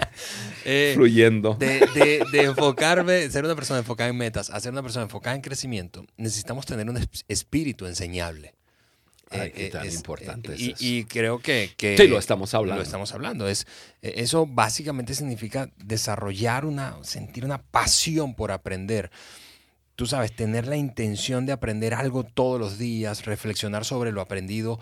eh, 0.64 0.92
fluyendo. 0.94 1.54
De, 1.54 2.24
de, 2.32 2.42
enfocarme, 2.42 3.28
ser 3.30 3.44
una 3.44 3.54
persona 3.54 3.80
enfocada 3.80 4.10
en 4.10 4.16
metas, 4.16 4.50
a 4.50 4.60
ser 4.60 4.72
una 4.72 4.82
persona 4.82 5.04
enfocada 5.04 5.36
en 5.36 5.42
crecimiento, 5.42 6.06
necesitamos 6.16 6.66
tener 6.66 6.88
un 6.88 6.98
espíritu 7.28 7.86
enseñable. 7.86 8.54
Ay, 9.30 9.50
qué 9.50 9.66
eh, 9.66 9.70
tan 9.70 9.90
importante 9.90 10.54
y, 10.56 10.74
y, 10.78 11.04
creo 11.04 11.40
que, 11.40 11.72
que, 11.76 11.96
Sí, 11.96 12.06
lo 12.06 12.18
estamos 12.18 12.54
hablando. 12.54 12.76
Lo 12.76 12.82
estamos 12.82 13.12
hablando. 13.12 13.48
Es, 13.48 13.66
eso 14.00 14.46
básicamente 14.46 15.14
significa 15.14 15.68
desarrollar 15.78 16.64
una, 16.64 16.96
sentir 17.02 17.44
una 17.44 17.60
pasión 17.60 18.34
por 18.34 18.52
aprender. 18.52 19.10
Tú 19.96 20.06
sabes, 20.06 20.34
tener 20.34 20.68
la 20.68 20.76
intención 20.76 21.44
de 21.44 21.52
aprender 21.52 21.94
algo 21.94 22.22
todos 22.22 22.60
los 22.60 22.78
días, 22.78 23.24
reflexionar 23.24 23.84
sobre 23.84 24.12
lo 24.12 24.20
aprendido 24.20 24.78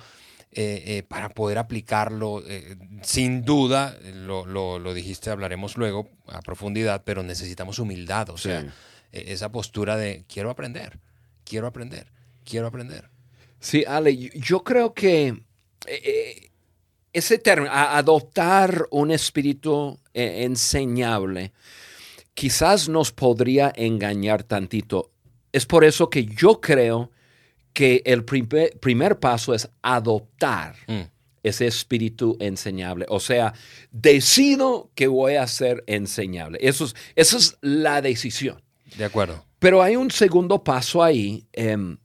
eh, 0.52 0.82
eh, 0.86 1.02
para 1.02 1.30
poder 1.30 1.56
aplicarlo. 1.56 2.42
sin 3.02 3.44
duda, 3.44 3.96
lo, 4.12 4.44
lo, 4.44 4.78
lo, 4.78 4.92
dijiste, 4.92 5.30
hablaremos 5.30 5.78
luego 5.78 6.10
a 6.26 6.42
profundidad, 6.42 7.02
pero 7.04 7.22
necesitamos 7.22 7.78
humildad, 7.78 8.28
o 8.28 8.36
sea, 8.36 8.60
e, 9.10 9.32
esa 9.32 9.50
postura 9.50 9.96
de 9.96 10.24
quiero 10.28 10.50
aprender, 10.50 10.98
quiero 11.44 11.66
aprender, 11.66 12.08
quiero 12.44 12.66
aprender. 12.66 13.13
Sí, 13.64 13.82
Ale, 13.88 14.14
yo 14.34 14.62
creo 14.62 14.92
que 14.92 15.28
eh, 15.28 15.42
eh, 15.86 16.50
ese 17.14 17.38
término, 17.38 17.72
adoptar 17.72 18.86
un 18.90 19.10
espíritu 19.10 19.98
eh, 20.12 20.42
enseñable, 20.44 21.54
quizás 22.34 22.90
nos 22.90 23.10
podría 23.10 23.72
engañar 23.74 24.42
tantito. 24.42 25.12
Es 25.50 25.64
por 25.64 25.84
eso 25.84 26.10
que 26.10 26.26
yo 26.26 26.60
creo 26.60 27.10
que 27.72 28.02
el 28.04 28.26
primer, 28.26 29.18
paso 29.18 29.54
es 29.54 29.70
adoptar 29.80 30.76
mm. 30.86 31.00
ese 31.42 31.66
espíritu 31.66 32.36
enseñable. 32.40 33.06
O 33.08 33.18
sea, 33.18 33.54
decido 33.90 34.90
que 34.94 35.06
voy 35.06 35.36
a 35.36 35.46
ser 35.46 35.82
enseñable. 35.86 36.58
Eso 36.60 36.84
es, 36.84 36.94
esa 37.16 37.38
es 37.38 37.56
la 37.62 38.02
decisión. 38.02 38.62
De 38.98 39.06
acuerdo. 39.06 39.42
Pero 39.58 39.80
hay 39.80 39.96
un 39.96 40.10
segundo 40.10 40.62
paso 40.62 41.02
ahí. 41.02 41.46
Em, 41.54 41.96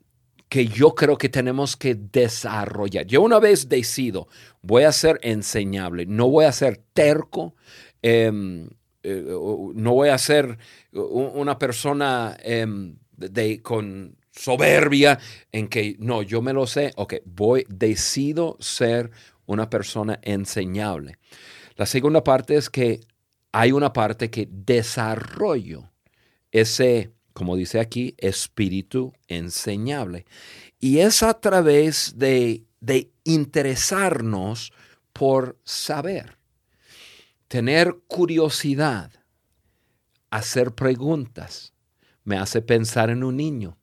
que 0.49 0.67
yo 0.67 0.95
creo 0.95 1.17
que 1.17 1.29
tenemos 1.29 1.77
que 1.77 1.95
desarrollar. 1.95 3.05
Yo 3.05 3.21
una 3.21 3.39
vez 3.39 3.69
decido, 3.69 4.27
voy 4.61 4.83
a 4.83 4.91
ser 4.91 5.19
enseñable, 5.21 6.07
no 6.07 6.27
voy 6.27 6.45
a 6.45 6.51
ser 6.51 6.81
terco, 6.93 7.55
em, 8.01 8.67
eh, 9.03 9.23
no 9.27 9.93
voy 9.93 10.09
a 10.09 10.17
ser 10.17 10.57
una 10.91 11.59
persona 11.59 12.35
em, 12.41 12.97
de, 13.15 13.61
con 13.61 14.17
soberbia 14.31 15.19
en 15.51 15.67
que 15.67 15.95
no, 15.99 16.23
yo 16.23 16.41
me 16.41 16.53
lo 16.53 16.65
sé, 16.65 16.93
ok, 16.95 17.15
voy, 17.25 17.65
decido 17.69 18.57
ser 18.59 19.11
una 19.45 19.69
persona 19.69 20.19
enseñable. 20.23 21.17
La 21.75 21.85
segunda 21.85 22.23
parte 22.23 22.55
es 22.55 22.69
que 22.69 23.01
hay 23.51 23.71
una 23.71 23.93
parte 23.93 24.29
que 24.29 24.47
desarrollo 24.49 25.91
ese 26.51 27.11
como 27.39 27.55
dice 27.55 27.79
aquí, 27.79 28.15
espíritu 28.17 29.13
enseñable. 29.29 30.25
Y 30.77 30.97
es 30.97 31.23
a 31.23 31.39
través 31.39 32.15
de, 32.17 32.65
interesarnos 33.23 34.73
por 35.13 35.57
saber, 35.63 36.37
tener 37.47 37.95
curiosidad, 38.07 39.13
hacer 40.29 40.73
preguntas. 40.75 41.71
Me 42.25 42.37
hace 42.37 42.61
pensar 42.61 43.09
en 43.09 43.23
un 43.23 43.37
niño. 43.37 43.77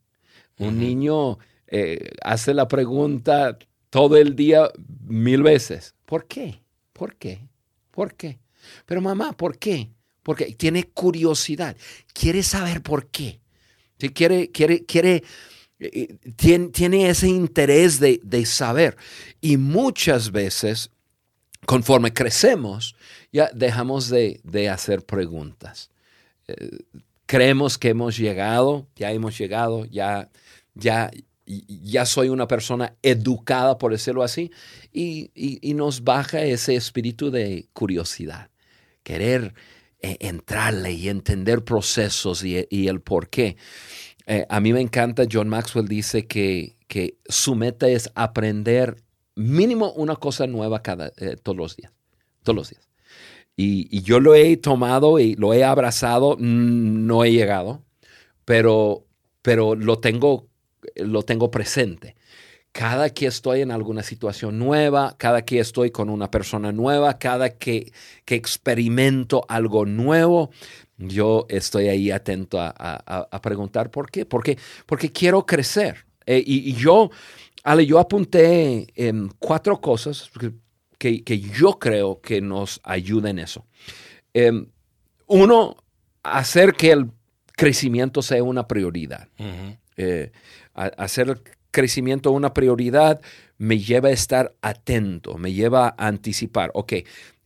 Un 0.58 0.78
niño 0.78 1.38
eh, 1.66 2.10
hace 2.22 2.52
la 2.52 2.68
pregunta 2.68 3.58
todo 3.88 4.18
el 4.18 4.36
día 4.36 4.68
mil 5.06 5.42
veces. 5.42 5.94
¿Por 6.04 6.26
qué? 6.26 6.60
¿Por 6.92 7.16
qué? 7.16 7.48
¿Por 7.90 8.12
qué? 8.16 8.38
Pero 8.84 9.00
mamá, 9.00 9.32
¿por 9.32 9.56
qué? 9.56 9.92
Porque 10.22 10.54
tiene 10.56 10.84
curiosidad, 10.84 11.74
quiere 12.12 12.42
saber 12.42 12.82
por 12.82 13.06
qué 13.06 13.40
quiere, 13.98 14.50
quiere, 14.50 14.84
quiere, 14.84 15.22
eh, 15.78 16.16
tiene, 16.36 16.68
tiene, 16.68 17.08
ese 17.08 17.28
interés 17.28 18.00
de, 18.00 18.46
saber. 18.46 18.96
Y 19.40 19.56
muchas 19.56 20.30
veces, 20.32 20.90
conforme 21.66 22.12
crecemos, 22.12 22.96
ya 23.32 23.50
dejamos 23.54 24.08
de, 24.08 24.68
hacer 24.70 25.04
preguntas. 25.04 25.90
Eh, 26.48 26.78
creemos 27.26 27.78
que 27.78 27.90
hemos 27.90 28.16
llegado, 28.16 28.86
ya 28.96 29.12
hemos 29.12 29.36
llegado, 29.36 29.84
ya, 29.86 30.30
ya, 30.74 31.10
ya 31.46 32.06
soy 32.06 32.28
una 32.28 32.48
persona 32.48 32.94
educada, 33.02 33.78
por 33.78 33.92
decirlo 33.92 34.22
así, 34.22 34.50
y, 34.92 35.30
nos 35.74 36.04
baja 36.04 36.42
ese 36.42 36.74
espíritu 36.74 37.30
de 37.30 37.68
curiosidad, 37.72 38.50
querer 39.02 39.54
eh, 40.00 40.16
entrarle 40.20 40.92
y 40.92 41.08
entender 41.08 41.64
procesos 41.64 42.44
y, 42.44 42.88
el 42.88 43.00
por 43.00 43.28
qué. 43.28 43.56
Eh, 44.26 44.44
a 44.48 44.60
mí 44.60 44.72
me 44.72 44.80
encanta, 44.80 45.24
John 45.30 45.48
Maxwell 45.48 45.88
dice 45.88 46.26
que, 46.26 46.76
que 46.88 47.18
su 47.28 47.54
meta 47.54 47.88
es 47.88 48.10
aprender 48.14 48.96
mínimo 49.36 49.92
una 49.92 50.16
cosa 50.16 50.46
nueva 50.46 50.82
cada, 50.82 51.12
eh, 51.16 51.36
todos 51.42 51.56
los 51.56 51.76
días. 51.76 51.92
Todos 52.42 52.56
los 52.56 52.70
días. 52.70 52.88
Y, 53.56 54.02
yo 54.02 54.20
lo 54.20 54.34
he 54.34 54.56
tomado 54.56 55.18
y 55.18 55.34
lo 55.34 55.54
he 55.54 55.64
abrazado, 55.64 56.36
no 56.38 57.24
he 57.24 57.32
llegado, 57.32 57.82
pero, 58.44 59.06
pero 59.40 59.74
lo, 59.74 59.98
tengo, 59.98 60.48
lo 60.96 61.22
tengo 61.22 61.50
presente 61.50 62.15
cada 62.76 63.08
que 63.08 63.26
estoy 63.26 63.62
en 63.62 63.70
alguna 63.70 64.02
situación 64.02 64.58
nueva, 64.58 65.14
cada 65.16 65.46
que 65.46 65.60
estoy 65.60 65.90
con 65.90 66.10
una 66.10 66.30
persona 66.30 66.72
nueva, 66.72 67.18
cada 67.18 67.48
que, 67.48 67.90
que 68.26 68.34
experimento 68.34 69.46
algo 69.48 69.86
nuevo, 69.86 70.50
yo 70.98 71.46
estoy 71.48 71.88
ahí 71.88 72.10
atento 72.10 72.58
a, 72.60 73.40
preguntar 73.42 73.90
por 73.90 74.10
qué. 74.10 74.26
Porque, 74.26 74.58
porque 74.84 75.10
quiero 75.10 75.46
crecer. 75.46 76.04
Eh, 76.26 76.42
y, 76.44 76.74
yo, 76.74 77.10
Ale, 77.64 77.86
yo 77.86 77.98
apunté 77.98 78.88
en 78.94 79.30
cuatro 79.38 79.80
cosas, 79.80 80.30
que, 80.98 81.22
yo 81.56 81.78
creo 81.78 82.20
que 82.20 82.42
nos 82.42 82.82
ayuda 82.84 83.30
en 83.30 83.38
eso. 83.38 83.64
Em, 84.34 84.66
uno, 85.26 85.78
hacer 86.22 86.74
que 86.74 86.90
el 86.90 87.10
crecimiento 87.52 88.20
sea 88.20 88.42
una 88.42 88.68
prioridad. 88.68 89.30
Eh, 89.96 90.30
hacer 90.74 91.30
el 91.30 91.55
crecimiento 91.76 92.30
una 92.30 92.54
prioridad 92.54 93.20
me 93.58 93.78
lleva 93.78 94.08
a 94.08 94.12
estar 94.12 94.54
atento, 94.62 95.36
me 95.36 95.52
lleva 95.52 95.94
a 95.98 96.06
anticipar, 96.06 96.70
ok, 96.72 96.94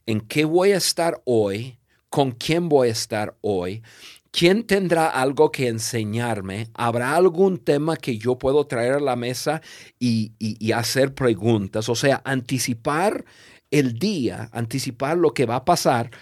¿en 0.06 0.20
qué 0.20 0.44
voy 0.44 0.70
a 0.70 0.76
estar 0.76 1.20
hoy? 1.24 1.80
¿Con 2.08 2.30
quién 2.30 2.68
voy 2.68 2.90
a 2.90 2.92
estar 2.92 3.36
hoy? 3.40 3.82
¿Quién 4.30 4.62
tendrá 4.62 5.08
algo 5.08 5.50
que 5.50 5.66
enseñarme? 5.66 6.68
¿Habrá 6.74 7.16
algún 7.16 7.58
tema 7.58 7.96
que 7.96 8.18
yo 8.18 8.38
puedo 8.38 8.68
traer 8.68 8.92
a 8.92 9.00
la 9.00 9.16
mesa 9.16 9.62
y, 9.98 10.32
hacer 10.70 11.12
preguntas? 11.12 11.88
O 11.88 11.96
sea, 11.96 12.22
anticipar 12.24 13.24
el 13.72 13.98
día, 13.98 14.48
anticipar 14.52 15.16
lo 15.16 15.34
que 15.34 15.44
va 15.44 15.56
a 15.56 15.64
pasar. 15.64 16.12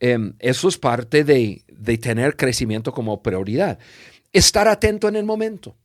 Em, 0.00 0.32
eso 0.38 0.68
es 0.68 0.78
parte 0.78 1.22
de, 1.22 1.64
tener 2.00 2.34
crecimiento 2.36 2.92
como 2.92 3.22
prioridad. 3.22 3.78
Estar 4.32 4.68
atento 4.68 5.06
en 5.08 5.16
el 5.16 5.26
momento. 5.26 5.76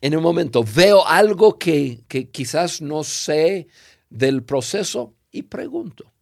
En 0.00 0.12
el 0.12 0.20
momento 0.20 0.64
veo 0.64 1.06
algo 1.06 1.58
que, 1.58 2.04
quizás 2.32 2.80
no 2.80 3.04
sé 3.04 3.68
del 4.08 4.42
proceso 4.42 5.14
y 5.30 5.42
pregunto. 5.42 6.12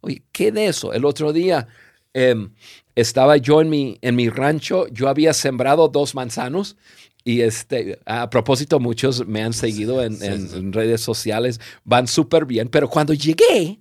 Oye, 0.00 0.22
¿qué 0.32 0.52
de 0.52 0.66
eso? 0.66 0.92
El 0.92 1.04
otro 1.04 1.32
día 1.32 1.66
em, 2.12 2.52
estaba 2.94 3.36
yo 3.36 3.60
en 3.60 3.70
mi, 3.70 3.98
en 4.02 4.16
mi 4.16 4.28
rancho, 4.28 4.86
yo 4.88 5.08
había 5.08 5.32
sembrado 5.32 5.88
dos 5.88 6.14
manzanos 6.14 6.76
y 7.24 7.40
este, 7.40 7.98
a 8.04 8.28
propósito, 8.28 8.78
muchos 8.78 9.26
me 9.26 9.42
han 9.42 9.54
seguido 9.54 10.02
en, 10.02 10.72
redes 10.72 11.00
sociales, 11.00 11.58
van 11.82 12.06
súper 12.06 12.44
bien, 12.44 12.68
pero 12.68 12.88
cuando 12.88 13.14
llegué, 13.14 13.80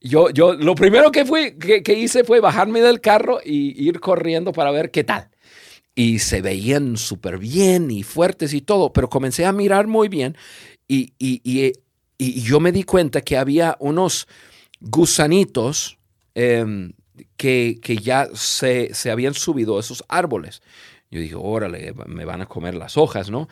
yo, 0.00 0.30
yo 0.30 0.52
lo 0.52 0.74
primero 0.74 1.12
que, 1.12 1.24
fui, 1.24 1.56
que, 1.56 1.94
hice 1.94 2.24
fue 2.24 2.40
bajarme 2.40 2.80
del 2.80 3.00
carro 3.00 3.38
y 3.44 3.86
ir 3.86 4.00
corriendo 4.00 4.52
para 4.52 4.72
ver 4.72 4.90
qué 4.90 5.04
tal. 5.04 5.28
Y 5.96 6.20
se 6.20 6.42
veían 6.42 6.96
súper 6.96 7.38
bien 7.38 7.90
y 7.90 8.04
fuertes 8.04 8.52
y 8.52 8.60
todo, 8.60 8.92
pero 8.92 9.08
comencé 9.08 9.44
a 9.46 9.52
mirar 9.52 9.88
muy 9.88 10.08
bien 10.08 10.36
y, 10.86 11.14
y, 11.18 11.40
y, 11.42 11.72
y 12.18 12.42
yo 12.42 12.60
me 12.60 12.70
di 12.70 12.84
cuenta 12.84 13.22
que 13.22 13.36
había 13.36 13.76
unos 13.80 14.28
gusanitos 14.80 15.98
eh, 16.34 16.92
que, 17.36 17.98
ya 18.02 18.28
se, 18.34 18.90
habían 19.10 19.34
subido 19.34 19.78
esos 19.78 20.04
árboles. 20.08 20.62
Yo 21.10 21.20
dije, 21.20 21.34
órale, 21.34 21.94
me 22.06 22.24
van 22.24 22.42
a 22.42 22.46
comer 22.46 22.74
las 22.74 22.96
hojas, 22.96 23.30
¿no? 23.30 23.48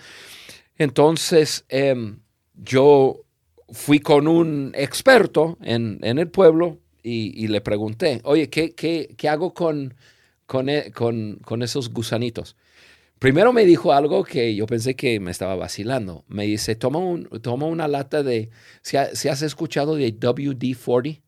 Entonces, 0.77 1.65
em, 1.69 2.19
yo 2.55 3.21
fui 3.71 4.01
con 4.01 4.29
un 4.29 4.73
experto 4.75 5.57
en, 5.63 5.99
el 6.03 6.29
pueblo 6.29 6.79
y, 7.03 7.47
le 7.49 7.61
pregunté, 7.61 8.21
oye, 8.25 8.51
¿qué, 8.51 8.75
qué, 8.75 9.29
hago 9.29 9.55
con, 9.55 9.95
e, 10.69 10.93
con, 10.93 11.37
con, 11.45 11.63
esos 11.63 11.93
gusanitos? 11.93 12.57
Primero 13.19 13.53
me 13.53 13.65
dijo 13.65 13.93
algo 13.93 14.25
que 14.25 14.55
yo 14.55 14.67
pensé 14.67 14.97
que 14.97 15.21
me 15.21 15.31
estaba 15.31 15.55
vacilando. 15.55 16.25
Me 16.29 16.45
dice, 16.45 16.75
toma, 16.75 16.99
un, 16.99 17.25
toma 17.41 17.67
una 17.67 17.89
lata 17.89 18.23
de, 18.23 18.51
si, 18.83 18.97
si 19.15 19.29
has 19.29 19.43
escuchado 19.43 19.97
de 19.97 20.15
WD-40, 20.19 21.21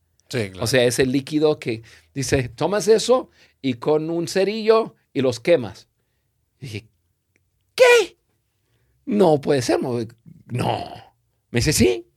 o 0.60 0.66
sea, 0.66 0.84
ese 0.84 1.06
líquido 1.06 1.58
que 1.58 1.82
dice, 2.12 2.48
tomas 2.48 2.88
eso 2.88 3.30
y 3.62 3.74
con 3.74 4.10
un 4.10 4.26
cerillo 4.28 4.96
y 5.12 5.20
los 5.20 5.40
quemas. 5.40 5.88
dije, 6.60 6.88
¿qué? 7.74 8.18
No 9.04 9.40
puede 9.40 9.62
ser. 9.62 9.80
No. 9.80 10.06
Me 11.50 11.60
dice, 11.60 11.72
sí. 11.72 12.08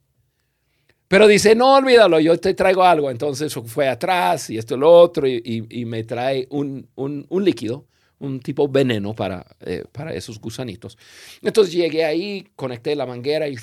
Pero 1.09 1.27
dice, 1.27 1.55
no, 1.55 1.73
olvídalo, 1.73 2.19
yo 2.19 2.37
te 2.37 2.53
traigo 2.53 2.83
algo. 2.83 3.09
Entonces 3.09 3.53
fue 3.65 3.89
atrás 3.89 4.49
y 4.51 4.57
esto 4.57 4.75
y 4.75 4.77
lo 4.77 4.91
otro 4.91 5.27
y, 5.27 5.85
me 5.85 6.03
trae 6.03 6.47
un, 6.51 6.87
un, 6.95 7.43
líquido, 7.43 7.87
un 8.19 8.39
tipo 8.39 8.69
veneno 8.69 9.15
para, 9.15 9.43
eh, 9.61 9.83
para 9.91 10.13
esos 10.13 10.39
gusanitos. 10.39 10.99
Entonces 11.41 11.73
llegué 11.73 12.05
ahí, 12.05 12.47
conecté 12.55 12.95
la 12.95 13.07
manguera 13.07 13.47
y 13.47 13.55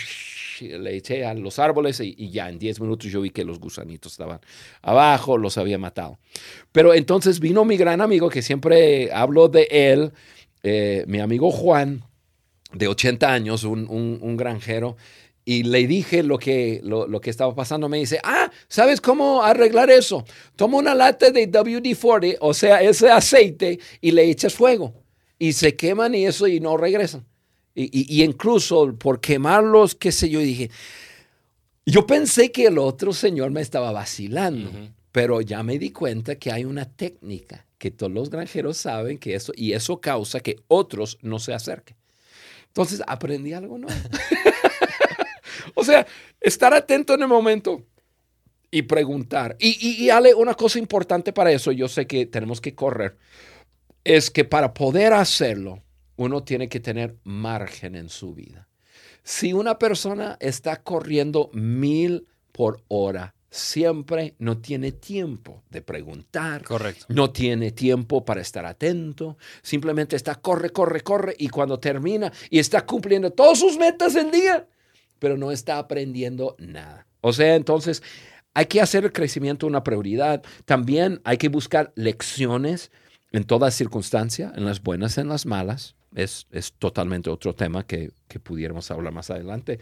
le 0.61 0.97
eché 0.97 1.25
a 1.25 1.35
los 1.35 1.61
árboles 1.61 2.01
y, 2.01 2.31
ya 2.31 2.49
en 2.49 2.59
10 2.59 2.81
minutos 2.81 3.11
yo 3.13 3.21
vi 3.21 3.31
que 3.31 3.45
los 3.45 3.61
gusanitos 3.61 4.13
estaban 4.13 4.41
abajo, 4.83 5.39
los 5.39 5.57
había 5.57 5.79
matado. 5.79 6.19
Pero 6.73 6.95
entonces 6.95 7.39
vino 7.39 7.65
mi 7.65 7.77
gran 7.77 8.01
amigo, 8.01 8.29
que 8.29 8.43
siempre 8.43 9.13
hablo 9.13 9.49
de 9.49 9.69
él, 9.71 10.13
eh, 10.65 11.05
mi 11.07 11.21
amigo 11.21 11.53
Juan, 11.53 12.03
de 12.73 12.89
80 12.89 13.33
años, 13.33 13.65
un, 13.65 14.37
granjero, 14.37 14.97
y 15.49 15.63
le 15.63 15.87
dije 15.87 16.25
lo 16.25 16.39
que, 16.39 16.81
lo, 16.83 17.21
que 17.21 17.31
estaba 17.31 17.55
pasando. 17.55 17.89
Me 17.89 17.99
dice, 17.99 18.19
ah, 18.25 18.51
¿sabes 18.67 19.01
cómo 19.01 19.45
arreglar 19.45 19.91
eso? 19.91 20.25
Toma 20.57 20.79
una 20.79 20.93
lata 20.93 21.31
de 21.31 21.49
WD-40, 21.49 22.39
o 22.41 22.53
sea, 22.53 22.83
ese 22.83 23.09
aceite, 23.09 23.79
y 24.01 24.11
le 24.11 24.29
echas 24.29 24.55
fuego. 24.55 24.93
Y 25.39 25.53
se 25.53 25.77
queman 25.77 26.17
y 26.17 26.27
eso 26.27 26.49
y 26.49 26.59
no 26.59 26.77
regresan. 26.77 27.25
Y, 27.77 28.25
incluso 28.25 28.93
por 28.99 29.21
quemarlos, 29.21 29.95
qué 29.95 30.11
sé 30.11 30.29
yo, 30.29 30.41
dije, 30.41 30.69
yo 31.85 32.09
pensé 32.09 32.51
que 32.51 32.67
el 32.67 32.79
otro 32.79 33.13
señor 33.13 33.53
me 33.53 33.61
estaba 33.61 33.93
vacilando, 33.93 34.73
pero 35.13 35.43
ya 35.43 35.63
me 35.63 35.79
di 35.79 35.91
cuenta 35.91 36.35
que 36.35 36.51
hay 36.51 36.65
una 36.65 36.87
técnica 36.87 37.67
que 37.79 37.93
todos 37.93 38.11
los 38.11 38.31
granjeros 38.31 38.79
saben 38.79 39.17
que 39.19 39.37
eso, 39.37 39.53
y 39.55 39.75
eso 39.75 40.01
causa 40.01 40.41
que 40.41 40.57
otros 40.67 41.19
no 41.23 41.39
se 41.39 41.55
acerquen. 41.55 41.97
Entonces 42.67 43.01
aprendí 43.07 43.53
algo 43.53 43.79
nuevo. 43.79 44.01
o 45.89 45.93
sea, 45.93 46.07
estar 46.41 46.75
atento 46.75 47.15
en 47.15 47.23
el 47.23 47.29
momento 47.29 47.85
y 48.71 48.83
preguntar. 48.83 49.57
Y, 49.59 50.05
y, 50.05 50.11
Ale, 50.11 50.35
una 50.35 50.55
cosa 50.55 50.79
importante 50.79 51.33
para 51.33 51.53
eso, 51.53 51.73
yo 51.73 51.89
sé 51.89 52.07
que 52.07 52.27
tenemos 52.27 52.61
que 52.61 52.75
correr, 52.75 53.17
es 54.05 54.31
que 54.31 54.45
para 54.45 54.75
poder 54.75 55.13
hacerlo, 55.13 55.83
uno 56.17 56.43
tiene 56.43 56.69
que 56.69 56.81
tener 56.81 57.17
margen 57.25 57.95
en 57.95 58.09
su 58.09 58.35
vida. 58.35 58.69
Si 59.23 59.53
una 59.53 59.79
persona 59.79 60.37
está 60.41 60.83
corriendo 60.83 61.51
mil 61.53 62.27
por 62.53 62.83
hora, 62.89 63.35
siempre 63.51 64.35
no 64.39 64.59
tiene 64.59 64.93
tiempo 64.93 65.63
de 65.71 65.83
preguntar. 65.83 66.63
Correcto. 66.63 67.07
No 67.09 67.31
tiene 67.31 67.73
tiempo 67.73 68.25
para 68.25 68.41
estar 68.41 68.67
atento. 68.67 69.37
Simplemente 69.63 70.17
está 70.17 70.37
corre, 70.37 70.71
corre, 70.71 71.01
corre 71.01 71.35
y 71.39 71.49
cuando 71.49 71.81
termina 71.81 72.33
y 72.51 72.59
está 72.59 72.87
cumpliendo 72.87 73.31
todas 73.31 73.59
sus 73.59 73.77
metas 73.79 74.15
del 74.15 74.31
día, 74.31 74.69
pero 75.19 75.37
no 75.37 75.51
está 75.51 75.79
aprendiendo 75.79 76.57
nada. 76.59 77.07
O 77.21 77.33
sea, 77.33 77.55
entonces 77.57 78.03
hay 78.55 78.67
que 78.67 78.81
hacer 78.81 79.05
el 79.05 79.13
crecimiento 79.13 79.67
una 79.67 79.85
prioridad. 79.85 80.43
También 80.65 81.21
hay 81.25 81.37
que 81.37 81.49
buscar 81.49 81.93
lecciones 81.95 82.91
en 83.33 83.45
toda 83.45 83.71
circunstancia, 83.71 84.53
en 84.57 84.65
las 84.65 84.83
buenas, 84.83 85.19
en 85.19 85.29
las 85.29 85.47
malas 85.47 85.97
es, 86.17 86.75
totalmente 86.79 87.31
otro 87.31 87.55
tema 87.55 87.87
que, 87.87 88.11
pudiéramos 88.43 88.91
hablar 88.91 89.13
más 89.13 89.31
adelante. 89.31 89.79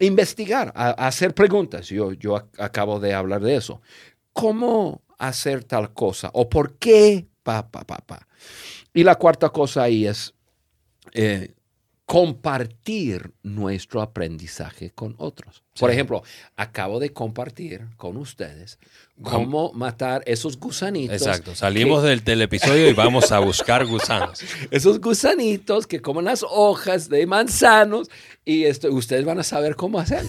Investigar, 0.00 0.72
hacer 0.74 1.34
preguntas. 1.34 1.88
Yo, 1.88 2.12
yo 2.12 2.36
acabo 2.58 2.98
de 2.98 3.14
hablar 3.14 3.42
de 3.42 3.56
eso. 3.56 3.80
¿Cómo 4.32 5.02
hacer 5.18 5.64
tal 5.64 5.92
cosa? 5.92 6.30
¿O 6.34 6.48
por 6.48 6.78
qué? 6.78 7.26
Pa, 7.42 7.68
pa. 7.70 8.26
Y 8.94 9.04
la 9.04 9.16
cuarta 9.16 9.50
cosa 9.50 9.84
ahí 9.84 10.06
es 10.06 10.34
eh, 11.12 11.54
compartir 12.12 13.32
nuestro 13.42 14.02
aprendizaje 14.02 14.90
con 14.90 15.14
otros. 15.16 15.62
Por 15.80 15.90
ejemplo, 15.90 16.22
acabo 16.56 17.00
de 17.00 17.10
compartir 17.14 17.86
con 17.96 18.18
ustedes 18.18 18.78
cómo 19.22 19.72
matar 19.72 20.22
esos 20.26 20.58
gusanitos. 20.58 21.16
Exacto, 21.16 21.54
salimos 21.54 22.02
del 22.02 22.22
telepisodio 22.22 22.90
y 22.90 22.92
vamos 22.92 23.32
a 23.32 23.38
buscar 23.38 23.86
gusanos. 23.86 24.42
esos 24.70 25.00
gusanitos 25.00 25.86
que 25.86 26.02
comen 26.02 26.26
las 26.26 26.44
hojas 26.46 27.08
de 27.08 27.26
manzanos 27.26 28.10
y 28.44 28.64
esto, 28.64 28.92
ustedes 28.92 29.24
van 29.24 29.38
a 29.38 29.42
saber 29.42 29.74
cómo 29.74 29.98
hacer. 29.98 30.26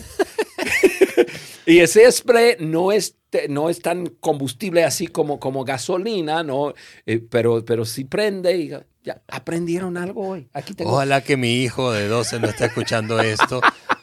Y 1.65 1.79
ese 1.79 2.11
spray 2.11 2.57
no 2.59 2.91
es, 2.91 3.15
no 3.49 3.69
es 3.69 3.81
tan 3.81 4.07
combustible 4.07 4.83
así 4.83 5.07
como, 5.07 5.39
como 5.39 5.63
gasolina, 5.63 6.43
¿no? 6.43 6.73
Eh, 7.05 7.21
pero, 7.29 7.63
pero 7.65 7.85
sí 7.85 8.05
prende 8.05 8.57
y 8.57 8.69
ya 9.03 9.21
aprendieron 9.27 9.97
algo 9.97 10.29
hoy. 10.29 10.47
Aquí 10.53 10.73
Ojalá 10.83 11.21
que 11.21 11.37
mi 11.37 11.61
hijo 11.61 11.91
de 11.91 12.07
12 12.07 12.39
no 12.39 12.47
esté 12.47 12.65
escuchando 12.65 13.19
esto. 13.19 13.61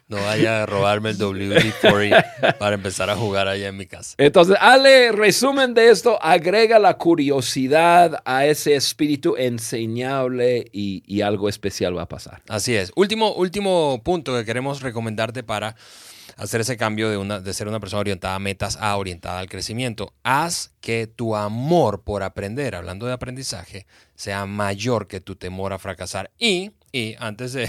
No 0.09 0.17
vaya 0.17 0.65
a 0.65 0.67
robarme 0.67 1.11
el 1.11 1.19
WD-40 1.19 2.59
para 2.59 2.75
empezar 2.75 3.11
a 3.11 3.17
jugar 3.17 3.47
allá 3.47 3.69
en 3.69 3.77
mi 3.77 3.87
casa. 3.87 4.17
Entonces, 4.19 4.57
Ale, 4.59 5.13
resumen 5.13 5.73
de 5.73 5.89
esto, 5.89 6.21
agrega 6.21 6.81
la 6.81 6.99
curiosidad 6.99 8.21
a 8.25 8.45
ese 8.45 8.75
espíritu 8.75 9.37
enseñable 9.37 10.69
y, 10.73 11.05
y 11.07 11.21
algo 11.21 11.49
especial 11.49 11.97
va 11.97 12.03
a 12.03 12.09
pasar. 12.09 12.43
Así 12.49 12.75
es. 12.75 12.91
Último, 12.97 13.35
último 13.35 14.01
punto 14.03 14.35
que 14.35 14.45
queremos 14.45 14.83
recomendarte 14.83 15.45
para 15.45 15.77
hacer 16.37 16.61
ese 16.61 16.77
cambio 16.77 17.11
de, 17.11 17.17
una, 17.17 17.41
de 17.41 17.55
ser 17.55 17.69
una 17.69 17.81
persona 17.81 18.01
orientada 18.01 18.35
a 18.35 18.39
metas 18.39 18.77
a 18.77 18.97
orientada 18.97 19.39
al 19.39 19.49
crecimiento. 19.49 20.13
Haz 20.23 20.73
que 20.81 21.07
tu 21.07 21.37
amor 21.37 22.03
por 22.03 22.23
aprender, 22.23 22.75
hablando 22.75 23.07
de 23.07 23.13
aprendizaje, 23.13 23.87
sea 24.15 24.47
mayor 24.47 25.07
que 25.07 25.21
tu 25.21 25.37
temor 25.37 25.73
a 25.73 25.79
fracasar. 25.79 26.31
Y, 26.39 26.73
y 26.93 27.17
antes 27.19 27.53
de, 27.53 27.69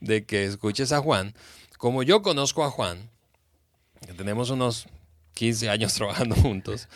de 0.00 0.24
que 0.24 0.44
escuches 0.44 0.92
a 0.92 1.00
Juan, 1.00 1.34
como 1.78 2.02
yo 2.02 2.22
conozco 2.22 2.64
a 2.64 2.70
Juan, 2.70 3.10
tenemos 4.16 4.50
unos 4.50 4.86
15 5.34 5.70
años 5.70 5.94
trabajando 5.94 6.34
juntos. 6.34 6.88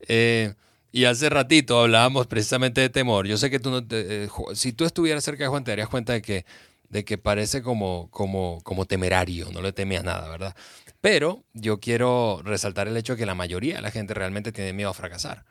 Eh, 0.00 0.54
y 0.92 1.04
hace 1.04 1.28
ratito 1.28 1.78
hablábamos 1.78 2.26
precisamente 2.26 2.80
de 2.80 2.88
temor. 2.88 3.26
Yo 3.26 3.36
sé 3.36 3.50
que 3.50 3.60
tú 3.60 3.70
no 3.70 3.86
te, 3.86 4.24
eh, 4.24 4.28
si 4.54 4.72
tú 4.72 4.84
estuvieras 4.84 5.22
cerca 5.22 5.44
de 5.44 5.48
Juan 5.48 5.62
te 5.62 5.70
darías 5.70 5.88
cuenta 5.88 6.12
de 6.12 6.22
que, 6.22 6.44
de 6.90 7.04
que 7.04 7.18
parece 7.18 7.62
como, 7.62 8.10
como, 8.10 8.60
como 8.62 8.84
temerario, 8.84 9.50
no 9.52 9.62
le 9.62 9.72
temías 9.72 10.04
nada, 10.04 10.28
¿verdad? 10.28 10.54
Pero 11.00 11.44
yo 11.54 11.80
quiero 11.80 12.42
resaltar 12.44 12.88
el 12.88 12.96
hecho 12.96 13.14
de 13.14 13.20
que 13.20 13.26
la 13.26 13.34
mayoría 13.34 13.76
de 13.76 13.82
la 13.82 13.92
gente 13.92 14.12
realmente 14.12 14.52
tiene 14.52 14.72
miedo 14.72 14.90
a 14.90 14.94
fracasar. 14.94 15.44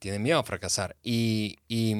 Tiene 0.00 0.18
miedo 0.18 0.38
a 0.38 0.42
fracasar. 0.42 0.96
Y, 1.02 1.58
y, 1.68 1.94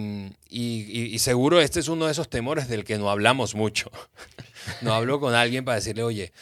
y, 0.50 1.18
seguro 1.20 1.60
este 1.60 1.80
es 1.80 1.88
uno 1.88 2.06
de 2.06 2.12
esos 2.12 2.28
temores 2.28 2.68
del 2.68 2.84
que 2.84 2.98
no 2.98 3.08
hablamos 3.08 3.54
mucho. 3.54 3.90
no 4.82 4.92
hablo 4.92 5.20
con 5.20 5.34
alguien 5.34 5.64
para 5.64 5.76
decirle, 5.76 6.02
oye, 6.02 6.32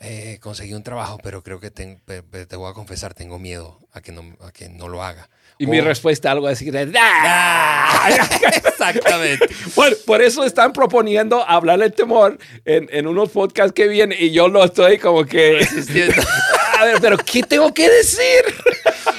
eh, 0.00 0.38
conseguí 0.40 0.72
un 0.72 0.82
trabajo, 0.82 1.18
pero 1.22 1.42
creo 1.42 1.60
que 1.60 1.70
te, 1.70 1.96
te 1.96 2.56
voy 2.56 2.70
a 2.70 2.74
confesar, 2.74 3.14
tengo 3.14 3.38
miedo 3.38 3.78
a 3.92 4.00
que 4.00 4.12
no, 4.12 4.36
a 4.40 4.50
que 4.50 4.68
no 4.70 4.88
lo 4.88 5.04
haga. 5.04 5.28
Y 5.58 5.66
mi 5.66 5.80
respuesta 5.80 6.30
algo 6.30 6.48
así 6.48 6.70
de 6.70 6.92
¡Ah! 6.98 8.08
Exactamente. 8.64 9.48
bueno, 9.74 9.96
por 10.04 10.20
eso 10.20 10.44
están 10.44 10.72
proponiendo 10.72 11.42
hablar 11.48 11.78
del 11.78 11.92
temor 11.92 12.38
en, 12.64 12.88
en, 12.92 13.06
unos 13.06 13.30
podcasts 13.30 13.72
que 13.72 13.88
vienen 13.88 14.18
y 14.20 14.32
yo 14.32 14.48
lo 14.48 14.62
estoy 14.64 14.98
como 14.98 15.24
que... 15.24 15.66
a 16.78 16.84
ver, 16.84 16.98
pero 17.00 17.16
¿qué 17.16 17.42
tengo 17.42 17.72
que 17.72 17.88
decir? 17.88 18.44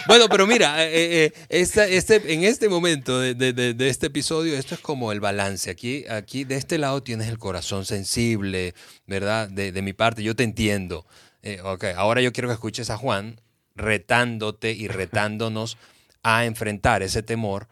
bueno, 0.08 0.28
pero 0.30 0.45
mira, 0.45 0.86
eh, 0.86 1.26
eh, 1.26 1.34
este, 1.50 2.34
en 2.34 2.43
este 2.43 2.69
momento 2.69 3.19
de, 3.19 3.34
de, 3.34 3.54
de, 3.73 3.89
este 3.89 4.08
episodio, 4.08 4.56
esto 4.56 4.76
es 4.76 4.82
como 4.82 5.12
el 5.12 5.19
balance. 5.19 5.69
Aquí, 5.69 6.06
aquí 6.10 6.43
de 6.43 6.56
este 6.56 6.78
lado 6.78 7.02
tienes 7.02 7.28
el 7.28 7.39
corazón 7.39 7.86
sensible, 7.86 8.73
¿verdad? 9.06 9.50
De, 9.50 9.82
mi 9.82 9.93
parte, 9.93 10.23
yo 10.23 10.36
te 10.36 10.43
entiendo. 10.43 11.06
Eh, 11.41 11.62
ok, 11.63 11.86
ahora 11.95 12.21
yo 12.21 12.32
quiero 12.32 12.47
que 12.47 12.54
escuches 12.54 12.89
a 12.89 12.97
Juan 12.97 13.41
retándote 13.76 14.71
y 14.71 14.88
retándonos 14.88 15.78
a 16.24 16.46
enfrentar 16.46 17.04
ese 17.04 17.24
temor, 17.24 17.68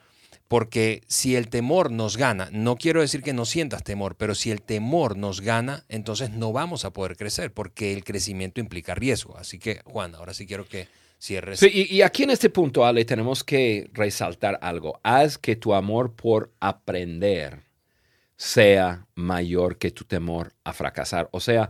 porque 0.47 1.01
si 1.07 1.35
el 1.35 1.49
temor 1.49 1.91
nos 1.91 2.17
gana, 2.17 2.49
no 2.51 2.75
quiero 2.75 3.01
decir 3.01 3.23
que 3.23 3.33
no 3.33 3.45
sientas 3.45 3.83
temor, 3.83 4.15
pero 4.15 4.35
si 4.35 4.51
el 4.51 4.61
temor 4.61 5.17
nos 5.17 5.41
gana, 5.41 5.85
entonces 5.89 6.29
no 6.31 6.51
vamos 6.51 6.85
a 6.85 6.91
poder 6.91 7.17
crecer, 7.17 7.51
porque 7.51 7.93
el 7.93 8.03
crecimiento 8.03 8.59
implica 8.59 8.95
riesgo. 8.95 9.37
Así 9.37 9.57
que, 9.57 9.81
Juan, 9.85 10.15
ahora 10.15 10.33
sí 10.33 10.45
quiero 10.45 10.65
que 10.67 10.87
cierres. 11.19 11.59
Sí, 11.59 11.87
y, 11.89 12.01
aquí 12.01 12.23
en 12.23 12.29
este 12.29 12.49
punto, 12.49 12.85
Ale, 12.85 13.05
tenemos 13.05 13.43
que 13.43 13.89
resaltar 13.93 14.59
algo. 14.61 14.99
Haz 15.03 15.37
que 15.37 15.55
tu 15.55 15.73
amor 15.73 16.13
por 16.13 16.51
aprender 16.59 17.63
sea 18.37 19.07
mayor 19.15 19.77
que 19.77 19.91
tu 19.91 20.03
temor 20.03 20.53
a 20.63 20.73
fracasar. 20.73 21.29
O 21.31 21.39
sea, 21.39 21.69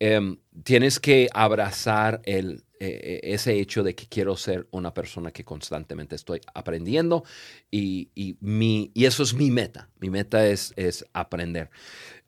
em, 0.00 0.38
tienes 0.62 1.00
que 1.00 1.28
abrazar 1.32 2.20
eh, 2.24 2.58
eh, 2.80 3.20
ese 3.24 3.58
hecho 3.58 3.82
de 3.82 3.94
que 3.94 4.06
quiero 4.06 4.36
ser 4.36 4.68
una 4.70 4.94
persona 4.94 5.32
que 5.32 5.44
constantemente 5.44 6.14
estoy 6.14 6.40
aprendiendo 6.54 7.24
y, 7.70 8.10
y, 8.14 8.36
mi, 8.40 8.90
y 8.94 9.06
eso 9.06 9.22
es 9.22 9.34
mi 9.34 9.50
meta. 9.50 9.88
Mi 9.98 10.10
meta 10.10 10.46
es, 10.46 10.72
es 10.76 11.04
aprender. 11.12 11.70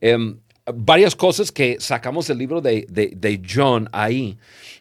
Em, 0.00 0.40
varias 0.66 1.16
cosas 1.16 1.52
que 1.52 1.76
sacamos 1.80 2.26
del 2.26 2.38
libro 2.38 2.60
de, 2.60 2.86
de, 2.88 3.12
de, 3.16 3.42
John 3.48 3.88
ahí. 3.92 4.38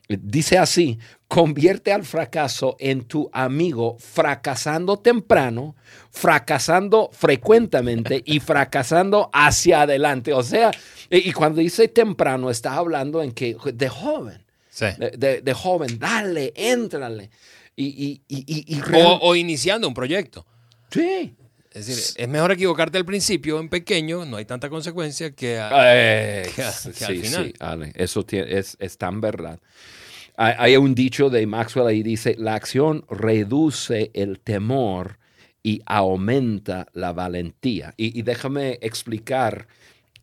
Dice 0.08 0.58
así, 0.58 0.98
convierte 1.28 1.92
al 1.92 2.04
fracaso 2.04 2.76
en 2.80 3.04
tu 3.04 3.30
amigo 3.32 3.98
fracasando 4.00 4.98
temprano, 4.98 5.76
fracasando 6.12 7.10
frecuentemente 7.14 8.22
y 8.26 8.40
fracasando 8.40 9.30
hacia 9.34 9.82
adelante. 9.82 10.34
O 10.34 10.44
sea, 10.44 10.72
y, 11.10 11.30
y 11.30 11.34
cuando 11.34 11.62
dice 11.62 11.88
temprano, 11.88 12.50
está 12.50 12.76
hablando 12.76 13.22
en 13.22 13.32
que 13.32 13.56
de 13.74 13.90
joven 13.90 14.50
de, 14.98 15.54
joven, 15.54 16.00
dale, 16.00 16.54
éntrale. 16.56 17.30
Y, 17.76 18.22
o, 19.22 19.36
iniciando 19.36 19.88
un 19.88 19.94
proyecto. 19.94 20.46
Sí. 20.92 21.34
Es 21.72 21.86
decir, 21.86 22.24
es 22.24 22.28
mejor 22.28 22.52
equivocarte 22.52 22.98
al 22.98 23.06
principio, 23.06 23.60
en 23.60 23.70
pequeño, 23.70 24.26
no 24.26 24.38
hay 24.38 24.46
tanta 24.46 24.70
consecuencia 24.70 25.32
que, 25.32 25.60
al 25.60 26.46
final. 26.46 27.46
Sí, 27.46 27.54
Ale, 27.60 27.92
eso 27.96 28.26
es, 28.30 28.76
es 28.80 28.98
tan 28.98 29.22
verdad. 29.22 29.60
Hay, 30.42 30.78
un 30.78 30.96
dicho 30.96 31.30
de 31.30 31.46
Maxwell 31.46 31.88
ahí 31.88 32.02
dice, 32.02 32.36
la 32.40 32.56
acción 32.56 33.04
reduce 33.10 34.10
el 34.14 34.40
temor 34.40 35.20
y 35.62 35.82
aumenta 35.86 36.88
la 36.94 37.12
valentía. 37.12 37.94
Y, 37.98 38.22
déjame 38.22 38.80
explicar 38.82 39.68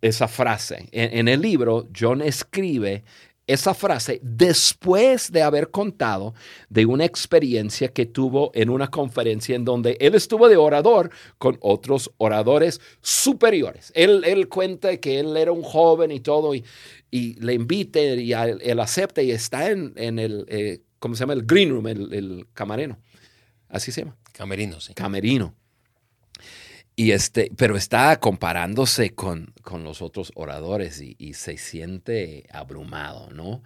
esa 0.01 0.27
frase. 0.27 0.89
en, 0.91 1.29
el 1.29 1.43
libro, 1.43 1.87
John 1.95 2.23
escribe 2.23 3.05
esa 3.47 3.75
frase 3.75 4.21
después 4.23 5.31
de 5.31 5.43
haber 5.43 5.71
contado 5.71 6.35
de 6.69 6.87
una 6.87 7.05
experiencia 7.05 7.89
que 7.89 8.07
tuvo 8.07 8.51
en 8.55 8.71
una 8.71 8.89
conferencia 8.89 9.55
en 9.55 9.65
donde 9.65 9.97
él 10.01 10.15
estuvo 10.15 10.49
de 10.49 10.57
orador 10.57 11.11
con 11.39 11.59
otros 11.61 12.11
oradores 12.19 12.81
superiores. 13.01 13.93
Él, 13.95 14.23
él 14.25 14.49
cuenta 14.49 14.97
que 14.97 15.21
él 15.21 15.37
era 15.37 15.53
un 15.53 15.63
joven 15.63 16.11
y 16.11 16.21
todo 16.21 16.55
y, 16.55 16.65
le 17.11 17.55
invite 17.55 18.17
y 18.17 18.33
él, 18.33 18.81
acepta 18.81 19.23
y 19.23 19.31
está 19.31 19.71
en, 19.71 19.95
el, 20.19 20.45
eh, 20.49 20.81
¿cómo 20.99 21.15
se 21.15 21.21
llama? 21.21 21.33
El 21.33 21.45
green 21.47 21.71
room, 21.71 21.87
el, 21.87 22.13
el 22.13 22.47
camareno. 22.53 22.99
Así 23.69 23.91
se 23.91 24.03
llama. 24.03 24.17
Camerino, 24.33 24.81
sí. 24.81 24.93
Camerino. 24.93 25.55
Y 26.99 27.13
este, 27.13 27.53
pero 27.57 27.77
está 27.77 28.19
comparándose 28.19 29.15
con, 29.15 29.53
con 29.63 29.85
los 29.85 30.01
otros 30.01 30.33
oradores 30.35 31.03
y, 31.03 31.35
se 31.35 31.59
siente 31.59 32.47
abrumado, 32.51 33.29
¿no? 33.31 33.63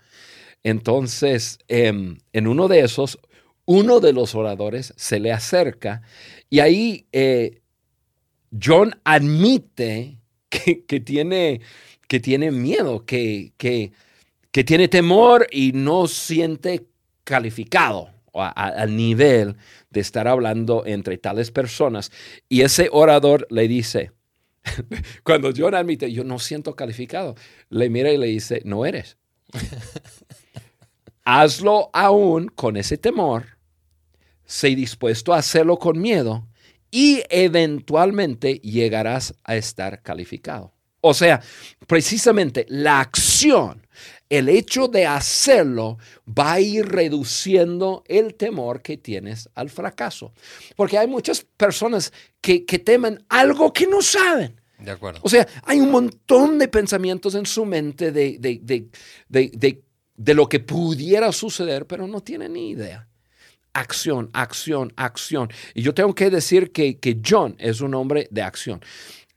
Entonces, 0.65 1.61
em, 1.69 2.19
en 2.33 2.49
uno 2.49 2.67
de 2.67 2.81
esos, 2.81 3.21
uno 3.67 4.01
de 4.01 4.13
los 4.13 4.35
oradores 4.35 4.93
se 4.97 5.21
le 5.21 5.33
acerca 5.33 6.03
y 6.51 6.59
ahí 6.59 7.07
eh, 7.13 7.61
John 8.61 9.01
admite 9.05 10.19
que, 10.49 11.01
tiene, 11.01 11.61
que 12.09 12.19
tiene 12.19 12.51
miedo, 12.51 13.07
que, 13.07 13.53
que, 13.57 13.93
que 14.51 14.65
tiene 14.65 14.89
temor 14.89 15.47
y 15.53 15.71
no 15.73 16.09
siente 16.09 16.85
calificado 17.23 18.11
al 18.35 18.97
nivel 18.97 19.57
de 19.91 20.01
estar 20.01 20.29
hablando 20.29 20.85
entre 20.87 21.19
tales 21.19 21.51
personas. 21.51 22.11
Y 22.49 22.63
ese 22.63 22.89
orador 22.93 23.47
le 23.51 23.69
dice, 23.69 24.13
cuando 25.25 25.53
John 25.57 25.75
admite, 25.75 26.11
yo 26.13 26.25
no 26.25 26.39
siento 26.39 26.75
calificado, 26.75 27.35
le 27.69 27.91
mira 27.91 28.13
y 28.13 28.17
le 28.17 28.27
dice, 28.27 28.63
no 28.65 28.87
eres. 28.87 29.17
Hazlo 31.25 31.91
aún 31.93 32.49
con 32.49 32.77
ese 32.77 32.97
temor, 32.97 33.59
sé 34.45 34.69
dispuesto 34.69 35.33
a 35.33 35.39
hacerlo 35.39 35.79
con 35.79 36.01
miedo 36.01 36.49
y 36.91 37.23
eventualmente 37.29 38.55
llegarás 38.55 39.35
a 39.45 39.57
estar 39.57 40.03
calificado. 40.03 40.73
O 41.03 41.15
sea, 41.15 41.41
precisamente 41.87 42.67
la 42.69 43.01
acción 43.01 43.87
el 44.31 44.49
hecho 44.49 44.87
de 44.87 45.07
hacerlo 45.07 45.99
va 46.27 46.53
a 46.53 46.61
ir 46.61 46.87
reduciendo 46.87 48.05
el 48.07 48.35
temor 48.35 48.81
que 48.81 48.97
tienes 48.97 49.51
al 49.55 49.69
fracaso. 49.69 50.33
Porque 50.77 50.97
hay 50.97 51.09
muchas 51.09 51.45
personas 51.57 52.13
que, 52.41 52.61
temen 52.61 53.23
algo 53.29 53.73
que 53.73 53.89
no 53.89 54.01
saben. 54.01 54.59
De 54.79 54.93
acuerdo. 54.93 55.21
O 55.25 55.29
sea, 55.29 55.47
hay 55.65 55.81
un 55.81 55.91
montón 55.91 56.59
de 56.59 56.69
pensamientos 56.69 57.35
en 57.35 57.45
su 57.45 57.67
mente 57.67 58.13
de, 58.13 58.39
de, 58.39 60.35
lo 60.35 60.49
que 60.49 60.61
pudiera 60.61 61.33
suceder, 61.33 61.87
pero 61.87 62.07
no 62.07 62.23
tienen 62.23 62.53
ni 62.53 62.71
idea. 62.71 63.09
Acción, 63.73 64.31
acción, 64.33 64.93
acción. 64.97 65.51
Y 65.75 65.83
yo 65.83 65.93
tengo 65.93 66.15
que 66.15 66.31
decir 66.31 66.71
que, 66.71 66.99
que 66.99 67.21
John 67.25 67.57
es 67.59 67.81
un 67.81 67.95
hombre 67.95 68.29
de 68.31 68.43
acción. 68.43 68.81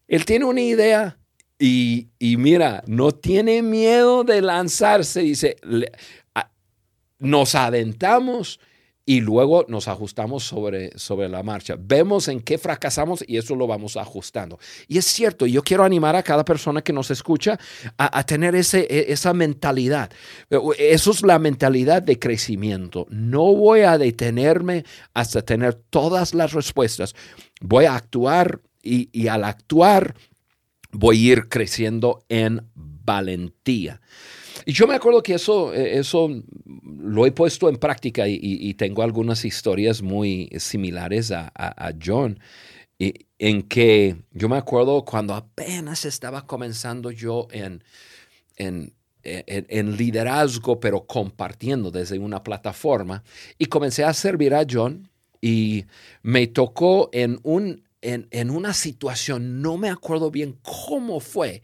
Él 0.07 0.23
tiene 0.25 0.45
una 0.45 0.61
idea 0.61 1.17
y, 1.65 2.35
mira, 2.37 2.83
no 2.87 3.13
tiene 3.13 3.61
miedo 3.61 4.25
de 4.25 4.41
lanzarse, 4.41 5.21
dice, 5.21 5.55
nos 7.19 7.55
aventamos 7.55 8.59
y 9.05 9.21
luego 9.21 9.63
nos 9.69 9.87
ajustamos 9.87 10.43
sobre, 10.43 10.97
sobre 10.99 11.29
la 11.29 11.41
marcha. 11.41 11.77
Vemos 11.79 12.27
en 12.27 12.41
qué 12.41 12.57
fracasamos 12.57 13.23
y 13.25 13.37
eso 13.37 13.55
lo 13.55 13.65
vamos 13.65 13.95
ajustando. 13.95 14.59
Y 14.89 14.97
es 14.97 15.05
cierto, 15.05 15.45
yo 15.45 15.63
quiero 15.63 15.85
animar 15.85 16.17
a 16.17 16.23
cada 16.23 16.43
persona 16.43 16.81
que 16.81 16.91
nos 16.91 17.11
escucha 17.11 17.57
a, 17.97 18.25
tener 18.25 18.55
ese, 18.55 18.81
e, 18.89 19.13
esa 19.13 19.33
mentalidad. 19.33 20.11
Eso 20.77 21.11
es 21.11 21.21
la 21.21 21.39
mentalidad 21.39 22.01
de 22.01 22.19
crecimiento. 22.19 23.07
No 23.09 23.55
voy 23.55 23.81
a 23.81 23.97
detenerme 23.97 24.83
hasta 25.13 25.41
tener 25.41 25.75
todas 25.75 26.33
las 26.33 26.51
respuestas. 26.51 27.15
Voy 27.61 27.85
a 27.85 27.95
actuar 27.95 28.59
y, 28.81 29.07
y 29.13 29.29
al 29.29 29.45
actuar 29.45 30.13
voy 30.93 31.17
a 31.17 31.31
ir 31.33 31.49
creciendo 31.49 32.23
en 32.29 32.67
valentía. 32.75 33.99
Y 34.65 34.71
yo 34.71 34.87
me 34.87 34.95
acuerdo 34.95 35.21
que 35.21 35.33
eso, 35.33 35.73
eh, 35.73 35.97
eso 35.99 36.29
lo 36.65 37.25
he 37.25 37.31
puesto 37.31 37.67
en 37.67 37.75
práctica 37.75 38.27
y, 38.27 38.73
tengo 38.75 39.03
algunas 39.03 39.43
historias 39.43 40.01
muy 40.01 40.49
similares 40.57 41.31
a, 41.31 41.93
John, 42.01 42.39
en 42.99 43.63
que 43.63 44.15
yo 44.31 44.47
me 44.47 44.57
acuerdo 44.57 45.03
cuando 45.03 45.33
apenas 45.33 46.05
estaba 46.05 46.45
comenzando 46.45 47.11
yo 47.11 47.47
en, 47.51 47.83
en, 48.55 48.93
en, 49.23 49.65
en, 49.69 49.97
liderazgo, 49.97 50.79
pero 50.79 51.05
compartiendo 51.05 51.91
desde 51.91 52.17
una 52.19 52.41
plataforma. 52.41 53.23
Y 53.57 53.65
comencé 53.65 54.05
a 54.05 54.13
servir 54.13 54.53
a 54.53 54.65
John 54.69 55.09
y 55.41 55.85
me 56.21 56.47
tocó 56.47 57.09
en, 57.11 57.39
un, 57.43 57.83
en, 58.03 58.27
en 58.31 58.49
una 58.49 58.73
situación, 58.73 59.61
no 59.61 59.77
me 59.77 59.89
acuerdo 59.89 60.29
bien 60.29 60.59
cómo 60.61 61.19
fue, 61.19 61.63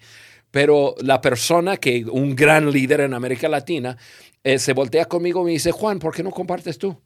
pero 0.52 0.96
la 1.02 1.22
persona 1.22 1.78
que, 1.78 2.06
un 2.06 2.36
gran 2.36 2.72
líder 2.72 3.02
en 3.02 3.14
América 3.14 3.48
Latina, 3.48 3.98
eh, 4.44 4.58
se 4.58 4.74
voltea 4.74 5.06
conmigo 5.06 5.42
y 5.42 5.46
me 5.46 5.52
dice, 5.52 5.72
Juan, 5.72 6.00
¿por 6.00 6.16
qué 6.16 6.24
no 6.24 6.32
compartes 6.32 6.78
tú? 6.78 7.00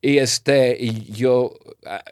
Y, 0.00 0.18
este, 0.18 0.76
y 0.78 1.12
yo, 1.12 1.52
ah, 1.86 2.02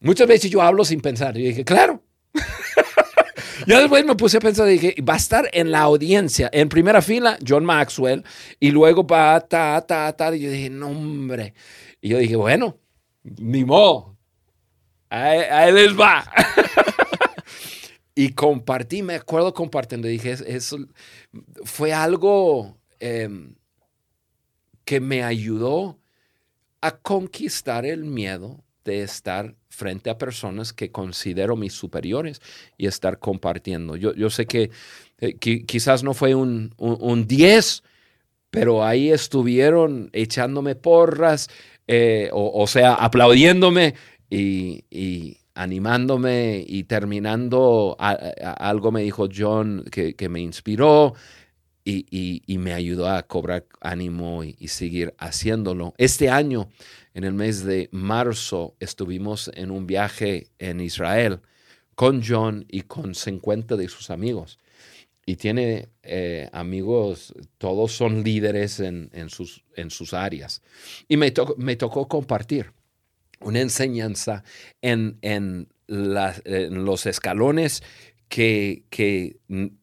muchas 0.00 0.28
veces 0.28 0.50
yo 0.50 0.60
hablo 0.60 0.84
sin 0.84 1.00
pensar. 1.00 1.36
Y 1.38 1.48
dije, 1.48 1.64
claro. 1.64 2.02
ya 3.66 3.80
después 3.80 4.04
me 4.04 4.16
puse 4.16 4.36
a 4.36 4.40
pensar, 4.40 4.66
dije, 4.66 4.94
va 5.02 5.14
a 5.14 5.18
estar 5.18 5.48
en 5.52 5.70
la 5.70 5.80
audiencia, 5.80 6.50
en 6.52 6.68
primera 6.68 7.00
fila, 7.00 7.38
John 7.46 7.64
Maxwell, 7.64 8.24
y 8.60 8.70
luego 8.70 9.06
va, 9.06 9.40
ta, 9.40 9.82
ta, 9.86 10.12
ta. 10.14 10.36
Y 10.36 10.40
yo 10.40 10.50
dije, 10.50 10.68
no, 10.68 10.88
hombre. 10.88 11.54
Y 12.00 12.10
yo 12.10 12.18
dije, 12.18 12.36
bueno, 12.36 12.78
ni 13.22 13.64
modo. 13.64 14.15
Ahí, 15.08 15.72
les 15.72 15.98
va. 15.98 16.24
y 18.14 18.30
compartí, 18.32 19.02
me 19.02 19.14
acuerdo 19.14 19.54
compartiendo, 19.54 20.08
dije, 20.08 20.36
eso 20.46 20.78
fue 21.64 21.92
algo 21.92 22.76
em, 22.98 23.54
que 24.84 25.00
me 25.00 25.22
ayudó 25.22 25.98
a 26.80 26.96
conquistar 26.98 27.86
el 27.86 28.04
miedo 28.04 28.62
de 28.84 29.02
estar 29.02 29.54
frente 29.68 30.10
a 30.10 30.18
personas 30.18 30.72
que 30.72 30.92
considero 30.92 31.56
mis 31.56 31.72
superiores 31.72 32.40
y 32.78 32.86
estar 32.86 33.18
compartiendo. 33.18 33.96
Yo, 33.96 34.14
yo 34.14 34.30
sé 34.30 34.46
que, 34.46 34.70
eh, 35.18 35.36
quizás 35.38 36.02
no 36.02 36.14
fue 36.14 36.34
un 36.34 37.24
10, 37.26 37.82
pero 38.50 38.84
ahí 38.84 39.10
estuvieron 39.10 40.08
echándome 40.12 40.76
porras, 40.76 41.48
eh, 41.88 42.30
o, 42.32 42.66
sea, 42.66 42.94
aplaudiéndome 42.94 43.94
y, 44.30 45.38
animándome 45.54 46.62
y 46.66 46.84
terminando, 46.84 47.96
algo 47.98 48.92
me 48.92 49.02
dijo 49.02 49.28
John 49.34 49.84
que, 49.90 50.28
me 50.28 50.40
inspiró 50.40 51.14
y, 51.84 52.58
me 52.58 52.72
ayudó 52.74 53.08
a 53.08 53.22
cobrar 53.22 53.64
ánimo 53.80 54.44
y, 54.44 54.68
seguir 54.68 55.14
haciéndolo. 55.18 55.94
Este 55.96 56.28
año, 56.28 56.68
en 57.14 57.24
el 57.24 57.32
mes 57.32 57.64
de 57.64 57.88
marzo, 57.92 58.74
estuvimos 58.80 59.50
en 59.54 59.70
un 59.70 59.86
viaje 59.86 60.48
en 60.58 60.80
Israel 60.80 61.40
con 61.94 62.22
John 62.22 62.66
y 62.68 62.82
con 62.82 63.14
50 63.14 63.76
de 63.76 63.88
sus 63.88 64.10
amigos. 64.10 64.58
Y 65.28 65.36
tiene 65.36 65.88
eh, 66.02 66.48
amigos, 66.52 67.34
todos 67.58 67.92
son 67.92 68.22
líderes 68.22 68.78
en, 68.78 69.10
sus, 69.30 70.14
áreas. 70.14 70.62
Y 71.08 71.16
me 71.16 71.30
tocó 71.30 72.06
compartir 72.06 72.72
una 73.40 73.60
enseñanza 73.60 74.44
en, 74.82 75.18
en, 75.22 75.68
en 75.88 76.84
los 76.84 77.06
escalones 77.06 77.82
que, 78.28 78.84
que 78.90 79.36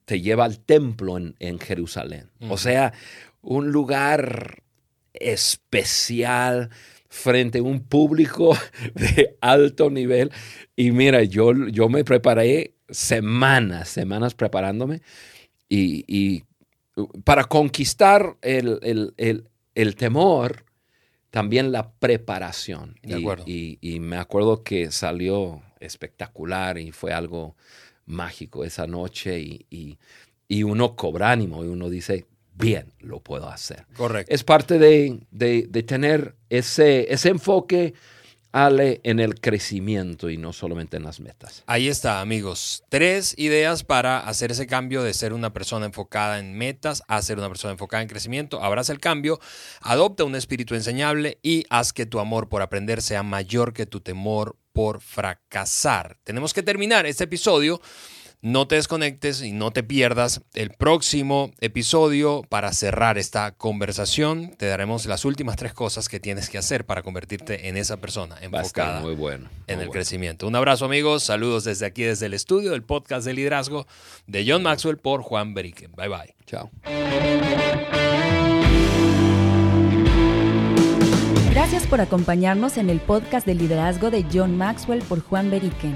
te 0.05 0.21
lleva 0.21 0.45
al 0.45 0.59
templo 0.59 1.17
en, 1.17 1.35
en 1.39 1.59
Jerusalén. 1.59 2.29
O 2.49 2.57
sea, 2.57 2.93
un 3.41 3.71
lugar 3.71 4.63
especial 5.13 6.69
frente 7.07 7.59
a 7.59 7.63
un 7.63 7.81
público 7.81 8.57
de 8.95 9.37
alto 9.41 9.89
nivel. 9.89 10.31
Y 10.75 10.91
mira, 10.91 11.23
yo, 11.23 11.53
yo 11.67 11.89
me 11.89 12.03
preparé 12.03 12.73
semanas, 12.89 13.89
semanas 13.89 14.33
preparándome 14.33 15.01
y, 15.69 16.03
y 16.07 16.43
para 17.23 17.45
conquistar 17.45 18.37
el, 18.41 18.79
el, 18.83 19.13
el, 19.17 19.49
el, 19.75 19.95
temor, 19.95 20.65
también 21.33 21.71
la 21.71 21.89
preparación. 21.93 22.95
Y, 23.01 23.79
y, 23.81 23.99
me 23.99 24.17
acuerdo 24.17 24.61
que 24.61 24.91
salió 24.91 25.63
espectacular 25.79 26.77
y 26.77 26.91
fue 26.91 27.11
algo 27.11 27.55
mágico 28.05 28.63
esa 28.63 28.85
noche 28.85 29.39
y, 29.39 29.97
uno 30.63 30.95
cobra 30.95 31.31
ánimo 31.31 31.65
y 31.65 31.69
uno 31.69 31.89
dice, 31.89 32.27
bien, 32.53 32.93
lo 32.99 33.19
puedo 33.19 33.49
hacer. 33.49 33.87
Correcto. 33.97 34.31
Es 34.31 34.43
parte 34.43 34.77
de, 34.77 35.83
tener 35.87 36.35
ese, 36.51 37.11
ese 37.11 37.29
enfoque 37.29 37.95
Ale 38.53 39.01
en 39.03 39.19
el 39.19 39.41
crecimiento 39.41 40.29
y 40.29 40.37
no 40.37 40.53
solamente 40.53 40.95
en 40.95 41.03
las 41.03 41.19
metas. 41.19 41.63
Ahí 41.65 41.89
está, 41.89 42.21
amigos. 42.21 42.83
Tres 42.87 43.33
ideas 43.37 43.83
para 43.83 44.19
hacer 44.19 44.51
ese 44.51 44.67
cambio 44.67 45.03
de 45.03 45.13
ser 45.13 45.33
una 45.33 45.51
persona 45.51 45.87
enfocada 45.87 46.39
en 46.39 46.57
metas 46.57 47.03
a 47.07 47.21
ser 47.21 47.39
una 47.39 47.49
persona 47.49 47.73
enfocada 47.73 48.03
en 48.03 48.09
crecimiento. 48.09 48.63
Abraza 48.63 48.93
el 48.93 48.99
cambio, 48.99 49.39
adopta 49.81 50.23
un 50.23 50.35
espíritu 50.35 50.75
enseñable 50.75 51.39
y 51.41 51.65
haz 51.69 51.91
que 51.91 52.05
tu 52.05 52.19
amor 52.19 52.47
por 52.47 52.61
aprender 52.61 53.01
sea 53.01 53.23
mayor 53.23 53.73
que 53.73 53.85
tu 53.85 53.99
temor 53.99 54.55
por 54.71 55.01
fracasar. 55.01 56.17
Tenemos 56.23 56.53
que 56.53 56.63
terminar 56.63 57.05
este 57.05 57.25
episodio 57.25 57.81
no 58.43 58.67
te 58.67 58.75
desconectes 58.75 59.41
y 59.41 59.53
no 59.53 59.71
te 59.71 59.83
pierdas 59.83 60.41
el 60.53 60.69
próximo 60.69 61.51
episodio 61.61 62.43
para 62.49 62.73
cerrar 62.73 63.17
esta 63.17 63.53
conversación. 63.53 64.53
Te 64.57 64.67
daremos 64.67 65.05
las 65.05 65.23
últimas 65.23 65.55
tres 65.55 65.73
cosas 65.73 66.09
que 66.09 66.19
tienes 66.19 66.49
que 66.49 66.57
hacer 66.57 66.85
para 66.85 67.03
convertirte 67.03 67.69
en 67.69 67.77
esa 67.77 67.97
persona 67.97 68.35
enfocada 68.41 68.99
muy 68.99 69.15
bueno, 69.15 69.49
en 69.67 69.79
el 69.79 69.89
crecimiento. 69.89 70.45
Un 70.45 70.57
abrazo 70.57 70.83
amigos, 70.83 71.23
saludos 71.23 71.63
desde 71.63 71.85
aquí, 71.85 72.03
desde 72.03 72.25
el 72.25 72.33
estudio 72.33 72.71
del 72.71 72.83
podcast 72.83 73.25
de 73.25 73.33
liderazgo 73.33 73.87
de 74.27 74.43
John 74.45 74.61
Maxwell 74.61 74.97
por 74.97 75.21
Juan 75.21 75.53
Beriken. 75.53 75.93
Bye 75.93 76.09
bye. 76.09 76.35
Chao. 76.45 76.69
Gracias 81.49 81.87
por 81.87 82.01
acompañarnos 82.01 82.77
en 82.77 82.89
el 82.89 82.99
podcast 82.99 83.47
de 83.47 83.55
liderazgo 83.55 84.11
de 84.11 84.25
John 84.29 84.57
Maxwell 84.57 85.01
por 85.01 85.21
Juan 85.21 85.49
Beriken. 85.49 85.95